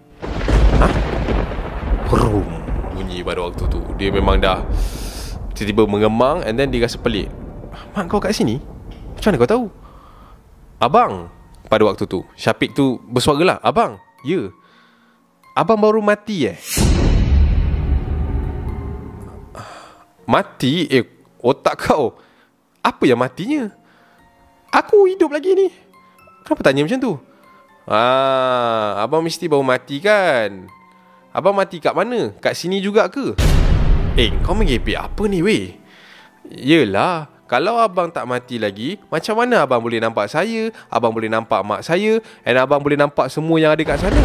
Brum 2.07 2.45
Bunyi 2.93 3.25
pada 3.25 3.49
waktu 3.49 3.65
tu. 3.67 3.81
Dia 3.99 4.13
memang 4.13 4.39
dah 4.39 4.61
Tiba-tiba 5.57 5.89
mengemang 5.89 6.45
And 6.45 6.55
then 6.55 6.71
dia 6.71 6.85
rasa 6.85 7.01
pelik. 7.01 7.27
Mak 7.97 8.07
kau 8.07 8.23
kat 8.23 8.31
sini? 8.31 8.61
Macam 9.17 9.33
mana 9.33 9.41
kau 9.41 9.49
tahu? 9.49 9.65
Abang 10.79 11.13
Pada 11.67 11.83
waktu 11.83 12.05
tu. 12.05 12.21
Syafiq 12.37 12.77
tu 12.77 13.01
bersuara 13.09 13.43
lah 13.43 13.57
Abang 13.59 13.99
Ya. 14.23 14.53
Abang 15.57 15.81
baru 15.81 15.99
mati 15.99 16.47
eh 16.47 16.57
Mati? 20.33 20.89
Eh 20.89 21.05
Otak 21.45 21.85
kau 21.85 22.17
Apa 22.81 23.05
yang 23.05 23.21
matinya? 23.21 23.69
Aku 24.73 25.05
hidup 25.05 25.29
lagi 25.29 25.53
ni 25.53 25.69
Kenapa 26.41 26.65
tanya 26.65 26.81
macam 26.81 26.97
tu? 26.99 27.13
Ah, 27.83 29.03
abang 29.03 29.23
mesti 29.23 29.47
baru 29.47 29.63
mati 29.63 29.99
kan? 29.99 30.67
Abang 31.35 31.55
mati 31.55 31.83
kat 31.83 31.91
mana? 31.91 32.31
Kat 32.39 32.55
sini 32.55 32.79
juga 32.79 33.07
ke? 33.11 33.35
Eh, 34.15 34.31
kau 34.43 34.55
mengepek 34.55 34.95
apa 34.99 35.23
ni 35.27 35.39
weh? 35.43 35.75
Yelah, 36.51 37.31
kalau 37.47 37.79
abang 37.79 38.11
tak 38.11 38.27
mati 38.27 38.59
lagi, 38.59 38.99
macam 39.07 39.39
mana 39.39 39.63
abang 39.63 39.79
boleh 39.83 39.99
nampak 40.03 40.31
saya? 40.31 40.71
Abang 40.91 41.15
boleh 41.15 41.31
nampak 41.31 41.63
mak 41.63 41.83
saya? 41.83 42.19
Dan 42.43 42.59
abang 42.59 42.83
boleh 42.83 42.99
nampak 42.99 43.27
semua 43.31 43.59
yang 43.59 43.71
ada 43.71 43.83
kat 43.83 43.99
sana? 43.99 44.23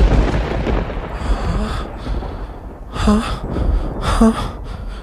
Hah? 2.94 3.26
Hah? 3.98 4.57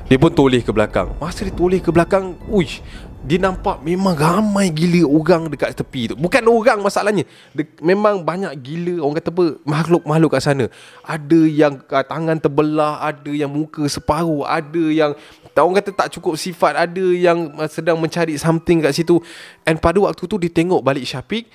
Dia 0.05 0.21
pun 0.21 0.29
toleh 0.29 0.61
ke 0.61 0.69
belakang 0.69 1.09
Masa 1.17 1.41
dia 1.41 1.55
toleh 1.55 1.81
ke 1.81 1.89
belakang 1.89 2.37
Uish 2.45 2.85
dia 3.25 3.41
nampak 3.41 3.81
memang 3.81 4.13
ramai 4.13 4.69
gila 4.69 5.01
orang 5.09 5.49
dekat 5.49 5.73
tepi 5.73 6.13
tu. 6.13 6.15
Bukan 6.15 6.45
orang 6.45 6.77
masalahnya. 6.77 7.25
De- 7.57 7.65
memang 7.81 8.21
banyak 8.21 8.53
gila 8.61 9.01
orang 9.01 9.17
kata 9.17 9.33
apa 9.33 9.45
makhluk-makhluk 9.65 10.29
kat 10.37 10.41
sana. 10.45 10.65
Ada 11.01 11.41
yang 11.49 11.81
uh, 11.81 12.05
tangan 12.05 12.37
terbelah, 12.37 13.01
ada 13.01 13.33
yang 13.33 13.49
muka 13.49 13.81
separuh, 13.89 14.45
ada 14.45 14.85
yang 14.93 15.17
orang 15.57 15.81
kata 15.81 15.89
tak 16.05 16.07
cukup 16.13 16.37
sifat, 16.37 16.77
ada 16.77 17.05
yang 17.17 17.49
uh, 17.57 17.65
sedang 17.65 17.97
mencari 17.97 18.37
something 18.37 18.85
kat 18.85 18.93
situ. 18.93 19.17
And 19.65 19.81
pada 19.81 19.97
waktu 19.97 20.21
tu 20.29 20.37
dia 20.37 20.53
tengok 20.53 20.85
balik 20.85 21.09
Syafiq. 21.09 21.49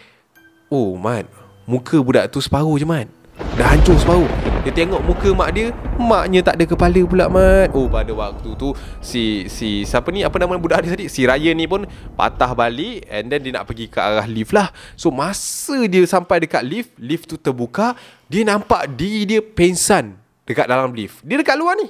Oh, 0.67 0.99
mat. 0.99 1.31
Muka 1.71 2.03
budak 2.03 2.35
tu 2.35 2.43
separuh 2.43 2.75
je, 2.83 2.87
mat. 2.87 3.07
Dah 3.55 3.79
hancur 3.79 3.95
separuh 3.95 4.50
Dia 4.61 4.73
tengok 4.77 5.01
muka 5.01 5.29
mak 5.33 5.51
dia 5.57 5.73
Maknya 5.97 6.41
tak 6.45 6.61
ada 6.61 6.65
kepala 6.69 7.01
pula 7.09 7.27
mat. 7.33 7.73
Oh 7.73 7.89
pada 7.89 8.13
waktu 8.13 8.53
tu 8.57 8.77
Si 9.01 9.49
si 9.49 9.89
siapa 9.89 10.13
ni? 10.13 10.21
Apa 10.21 10.37
nama 10.37 10.61
budak 10.61 10.85
dia 10.85 10.93
tadi? 10.93 11.09
Si 11.09 11.25
Ryan 11.25 11.57
ni 11.57 11.65
pun 11.65 11.89
Patah 12.17 12.53
balik 12.53 13.09
And 13.09 13.33
then 13.33 13.41
dia 13.41 13.57
nak 13.57 13.65
pergi 13.65 13.89
ke 13.89 13.97
arah 13.97 14.29
lift 14.29 14.53
lah. 14.53 14.69
So 14.97 15.09
masa 15.09 15.89
dia 15.89 16.05
sampai 16.05 16.45
dekat 16.45 16.61
lift 16.61 16.93
Lift 17.01 17.33
tu 17.33 17.41
terbuka 17.41 17.97
Dia 18.29 18.45
nampak 18.45 18.93
diri 18.97 19.25
dia 19.25 19.41
pensan 19.41 20.21
Dekat 20.51 20.67
dalam 20.67 20.91
lift. 20.91 21.23
Dia 21.23 21.39
dekat 21.39 21.55
luar 21.55 21.79
ni. 21.79 21.87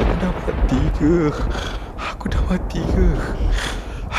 Aku 0.00 0.14
dah 0.16 0.32
mati 0.32 0.80
ke? 0.96 1.14
Aku 2.00 2.24
dah 2.32 2.42
mati 2.48 2.80
ke 2.88 3.08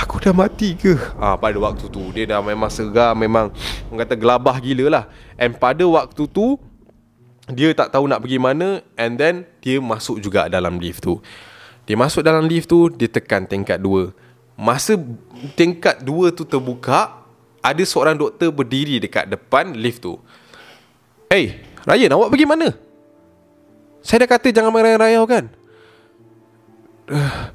Aku 0.04 0.20
dah 0.20 0.36
mati 0.36 0.76
ke? 0.76 1.00
Ah 1.16 1.34
ha, 1.34 1.38
pada 1.40 1.56
waktu 1.56 1.88
tu 1.88 2.12
dia 2.12 2.28
dah 2.28 2.44
memang 2.44 2.68
seram, 2.68 3.16
memang 3.16 3.48
orang 3.88 4.00
kata 4.04 4.16
gelabah 4.20 4.60
gila 4.60 4.86
lah. 4.92 5.06
And 5.40 5.56
pada 5.56 5.88
waktu 5.88 6.28
tu 6.28 6.60
dia 7.48 7.72
tak 7.72 7.96
tahu 7.96 8.10
nak 8.10 8.20
pergi 8.20 8.42
mana 8.42 8.84
and 9.00 9.16
then 9.16 9.48
dia 9.64 9.80
masuk 9.80 10.20
juga 10.20 10.52
dalam 10.52 10.82
lift 10.82 11.06
tu. 11.06 11.24
Dia 11.86 11.96
masuk 11.96 12.26
dalam 12.26 12.50
lift 12.50 12.68
tu, 12.68 12.90
dia 12.90 13.06
tekan 13.06 13.46
tingkat 13.46 13.78
2. 13.78 14.10
Masa 14.58 14.98
tingkat 15.54 16.02
2 16.02 16.34
tu 16.34 16.44
terbuka, 16.44 17.22
ada 17.62 17.84
seorang 17.86 18.18
doktor 18.18 18.50
berdiri 18.50 18.98
dekat 18.98 19.30
depan 19.30 19.78
lift 19.78 20.02
tu. 20.02 20.18
Hey, 21.30 21.62
Ryan, 21.86 22.18
awak 22.18 22.34
pergi 22.34 22.46
mana? 22.50 22.74
Saya 24.02 24.26
dah 24.26 24.30
kata 24.38 24.50
jangan 24.50 24.74
merayau-rayau 24.74 25.26
kan? 25.30 25.46
Uh, 27.06 27.54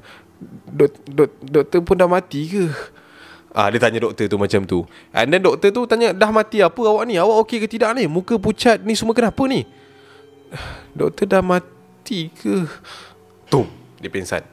dok, 0.71 0.91
dok, 1.05 1.29
doktor 1.41 1.79
pun 1.85 1.95
dah 1.95 2.09
mati 2.09 2.41
ke? 2.49 2.65
Ah 3.51 3.67
dia 3.67 3.83
tanya 3.83 3.99
doktor 3.99 4.31
tu 4.31 4.39
macam 4.39 4.61
tu. 4.63 4.79
And 5.11 5.27
then 5.27 5.43
doktor 5.43 5.75
tu 5.75 5.83
tanya 5.83 6.15
dah 6.15 6.31
mati 6.31 6.63
apa 6.63 6.79
awak 6.87 7.03
ni? 7.03 7.19
Awak 7.19 7.37
okey 7.45 7.57
ke 7.63 7.67
tidak 7.67 7.91
ni? 7.99 8.07
Muka 8.07 8.39
pucat 8.39 8.79
ni 8.79 8.95
semua 8.95 9.11
kenapa 9.11 9.43
ni? 9.43 9.67
Doktor 10.99 11.27
dah 11.27 11.43
mati 11.43 12.31
ke? 12.31 12.63
Tum, 13.51 13.67
dia 13.99 14.07
pingsan. 14.07 14.43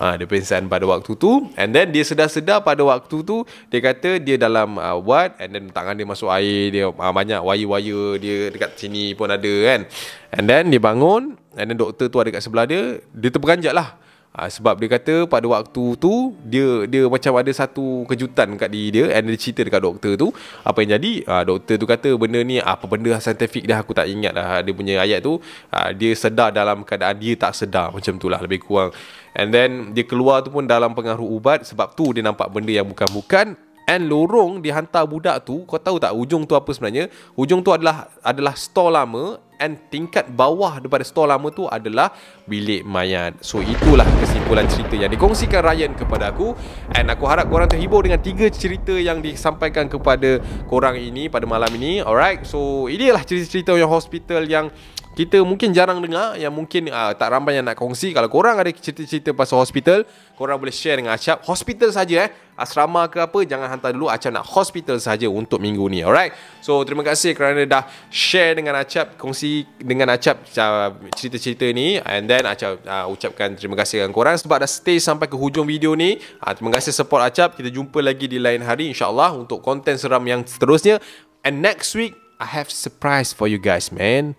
Ha, 0.00 0.16
dia 0.16 0.24
pingsan 0.24 0.64
pada 0.64 0.88
waktu 0.88 1.12
tu 1.12 1.52
And 1.60 1.76
then 1.76 1.92
dia 1.92 2.00
sedar-sedar 2.00 2.64
pada 2.64 2.80
waktu 2.80 3.20
tu 3.20 3.44
Dia 3.68 3.84
kata 3.84 4.16
dia 4.16 4.40
dalam 4.40 4.80
uh, 4.80 4.96
ward 4.96 5.36
And 5.36 5.52
then 5.52 5.64
tangan 5.68 5.92
dia 5.92 6.08
masuk 6.08 6.32
air 6.32 6.72
Dia 6.72 6.88
uh, 6.88 7.12
banyak 7.12 7.36
wire-wire 7.44 8.16
Dia 8.16 8.48
dekat 8.48 8.80
sini 8.80 9.12
pun 9.12 9.28
ada 9.28 9.44
kan 9.44 9.84
And 10.32 10.48
then 10.48 10.72
dia 10.72 10.80
bangun 10.80 11.36
And 11.52 11.66
then 11.68 11.76
doktor 11.76 12.08
tu 12.08 12.16
ada 12.16 12.32
kat 12.32 12.40
sebelah 12.40 12.64
dia 12.64 13.04
Dia 13.12 13.28
terperanjat 13.28 13.76
lah 13.76 13.99
Ha, 14.30 14.46
sebab 14.46 14.78
dia 14.78 14.86
kata 14.86 15.26
pada 15.26 15.42
waktu 15.50 15.98
tu 15.98 16.38
dia 16.46 16.86
dia 16.86 17.10
macam 17.10 17.34
ada 17.34 17.50
satu 17.50 18.06
kejutan 18.06 18.54
kat 18.54 18.70
diri 18.70 19.02
dia 19.02 19.04
and 19.18 19.26
dia 19.26 19.34
cerita 19.34 19.66
dekat 19.66 19.82
doktor 19.82 20.14
tu. 20.14 20.30
Apa 20.62 20.86
yang 20.86 20.94
jadi? 21.02 21.26
Ha, 21.26 21.42
doktor 21.42 21.74
tu 21.82 21.86
kata 21.90 22.14
benda 22.14 22.38
ni 22.46 22.62
apa 22.62 22.86
benda 22.86 23.18
saintifik 23.18 23.66
dah 23.66 23.82
aku 23.82 23.90
tak 23.90 24.06
ingat 24.06 24.30
dah 24.30 24.62
dia 24.62 24.70
punya 24.70 25.02
ayat 25.02 25.26
tu. 25.26 25.42
Ha, 25.74 25.90
dia 25.90 26.14
sedar 26.14 26.54
dalam 26.54 26.86
keadaan 26.86 27.18
dia 27.18 27.34
tak 27.34 27.58
sedar 27.58 27.90
macam 27.90 28.22
tu 28.22 28.30
lah 28.30 28.38
lebih 28.38 28.62
kurang. 28.62 28.94
And 29.34 29.50
then 29.50 29.98
dia 29.98 30.06
keluar 30.06 30.46
tu 30.46 30.54
pun 30.54 30.62
dalam 30.62 30.94
pengaruh 30.94 31.26
ubat 31.26 31.66
sebab 31.66 31.98
tu 31.98 32.14
dia 32.14 32.22
nampak 32.22 32.54
benda 32.54 32.70
yang 32.70 32.86
bukan-bukan 32.86 33.58
And 33.90 34.06
lorong 34.06 34.62
dihantar 34.62 35.02
budak 35.10 35.42
tu 35.42 35.66
Kau 35.66 35.82
tahu 35.82 35.98
tak 35.98 36.14
ujung 36.14 36.46
tu 36.46 36.54
apa 36.54 36.70
sebenarnya? 36.70 37.10
Ujung 37.34 37.58
tu 37.66 37.74
adalah 37.74 38.06
adalah 38.22 38.54
store 38.54 38.94
lama 38.94 39.42
And 39.60 39.76
tingkat 39.90 40.30
bawah 40.32 40.80
daripada 40.80 41.04
store 41.04 41.34
lama 41.34 41.50
tu 41.50 41.68
adalah 41.68 42.14
Bilik 42.48 42.86
mayat. 42.86 43.36
So 43.44 43.60
itulah 43.60 44.08
kesimpulan 44.22 44.64
cerita 44.70 44.96
yang 44.96 45.12
dikongsikan 45.12 45.60
Ryan 45.60 45.92
kepada 45.92 46.32
aku. 46.32 46.56
And 46.96 47.12
aku 47.12 47.28
harap 47.28 47.52
korang 47.52 47.68
terhibur 47.68 48.00
dengan 48.00 48.24
tiga 48.24 48.48
cerita 48.48 48.96
yang 48.96 49.20
disampaikan 49.20 49.86
kepada 49.86 50.40
korang 50.64 50.96
ini 50.96 51.28
pada 51.28 51.44
malam 51.44 51.68
ini. 51.76 52.00
Alright 52.00 52.48
So 52.48 52.88
inilah 52.88 53.20
cerita-cerita 53.20 53.76
yang 53.76 53.92
hospital 53.92 54.48
yang 54.48 54.72
kita 55.20 55.44
mungkin 55.44 55.76
jarang 55.76 56.00
dengar 56.00 56.32
yang 56.40 56.48
mungkin 56.48 56.88
uh, 56.88 57.12
tak 57.12 57.28
ramai 57.28 57.60
yang 57.60 57.68
nak 57.68 57.76
kongsi. 57.76 58.16
Kalau 58.16 58.32
korang 58.32 58.56
ada 58.56 58.72
cerita-cerita 58.72 59.36
pasal 59.36 59.60
hospital 59.60 60.08
korang 60.32 60.56
boleh 60.56 60.72
share 60.72 60.96
dengan 60.96 61.12
Acap 61.12 61.44
hospital 61.44 61.92
saja 61.92 62.24
eh. 62.24 62.30
Asrama 62.56 63.04
ke 63.04 63.20
apa 63.20 63.44
jangan 63.44 63.68
hantar 63.68 63.92
dulu. 63.92 64.08
Acap 64.08 64.32
nak 64.32 64.48
hospital 64.48 64.96
saja 64.96 65.28
untuk 65.28 65.60
minggu 65.60 65.84
ni 65.92 66.00
alright? 66.00 66.32
So 66.64 66.80
terima 66.88 67.04
kasih 67.04 67.36
kerana 67.36 67.68
dah 67.68 67.84
share 68.08 68.56
dengan 68.56 68.80
Acap 68.80 69.20
kongsi 69.20 69.68
dengan 69.76 70.08
Acap 70.08 70.40
uh, 70.56 70.88
cerita-cerita 71.12 71.68
ni. 71.68 72.00
And 72.00 72.24
then 72.24 72.48
Acap 72.48 72.80
uh, 72.88 73.04
ucapkan 73.12 73.60
terima 73.60 73.76
kasih 73.76 74.00
dengan 74.00 74.16
korang. 74.16 74.40
Sebab 74.40 74.56
dah 74.56 74.70
stay 74.72 74.96
sampai 74.96 75.28
ke 75.28 75.36
hujung 75.36 75.68
video 75.68 75.92
ni 75.92 76.16
uh, 76.40 76.52
terima 76.56 76.72
kasih 76.80 76.96
support 76.96 77.20
Acap 77.20 77.60
kita 77.60 77.68
jumpa 77.68 78.00
lagi 78.00 78.24
di 78.24 78.40
lain 78.40 78.64
hari 78.64 78.88
insyaAllah 78.88 79.36
untuk 79.36 79.60
konten 79.60 80.00
seram 80.00 80.24
yang 80.24 80.40
seterusnya. 80.48 80.96
And 81.44 81.60
next 81.60 81.92
week 81.92 82.16
I 82.40 82.48
have 82.56 82.72
surprise 82.72 83.36
for 83.36 83.44
you 83.44 83.60
guys 83.60 83.92
man 83.92 84.32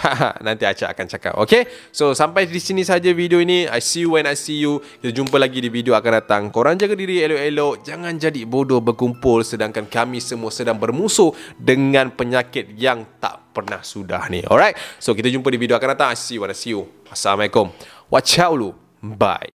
Nanti 0.46 0.64
Acak 0.64 0.94
akan 0.94 1.06
cakap 1.08 1.32
Okay? 1.44 1.68
So 1.92 2.12
sampai 2.12 2.48
di 2.48 2.60
sini 2.62 2.86
saja 2.86 3.10
video 3.12 3.42
ini. 3.42 3.66
I 3.66 3.80
see 3.82 4.06
you 4.06 4.16
when 4.16 4.28
I 4.28 4.36
see 4.38 4.62
you. 4.62 4.78
Kita 5.00 5.10
jumpa 5.10 5.36
lagi 5.36 5.58
di 5.58 5.68
video 5.68 5.96
akan 5.98 6.12
datang. 6.22 6.42
Korang 6.54 6.78
jaga 6.78 6.94
diri 6.94 7.20
elok-elok. 7.22 7.82
Jangan 7.82 8.12
jadi 8.16 8.42
bodoh 8.46 8.78
berkumpul 8.78 9.42
Sedangkan 9.42 9.90
kami 9.90 10.22
semua 10.22 10.54
sedang 10.54 10.78
bermusuh 10.78 11.34
Dengan 11.58 12.12
penyakit 12.14 12.72
yang 12.78 13.04
tak 13.18 13.52
pernah 13.52 13.82
sudah 13.82 14.30
ni. 14.30 14.44
Alright? 14.46 14.78
So 15.02 15.12
kita 15.12 15.28
jumpa 15.28 15.50
di 15.50 15.58
video 15.58 15.74
akan 15.76 15.88
datang. 15.98 16.08
I 16.14 16.18
see 16.18 16.38
you 16.38 16.46
when 16.46 16.52
I 16.52 16.56
see 16.56 16.72
you. 16.72 16.86
Assalamualaikum. 17.10 17.74
Watch 18.12 18.38
out 18.38 18.54
lu. 18.54 18.70
Bye 19.02 19.50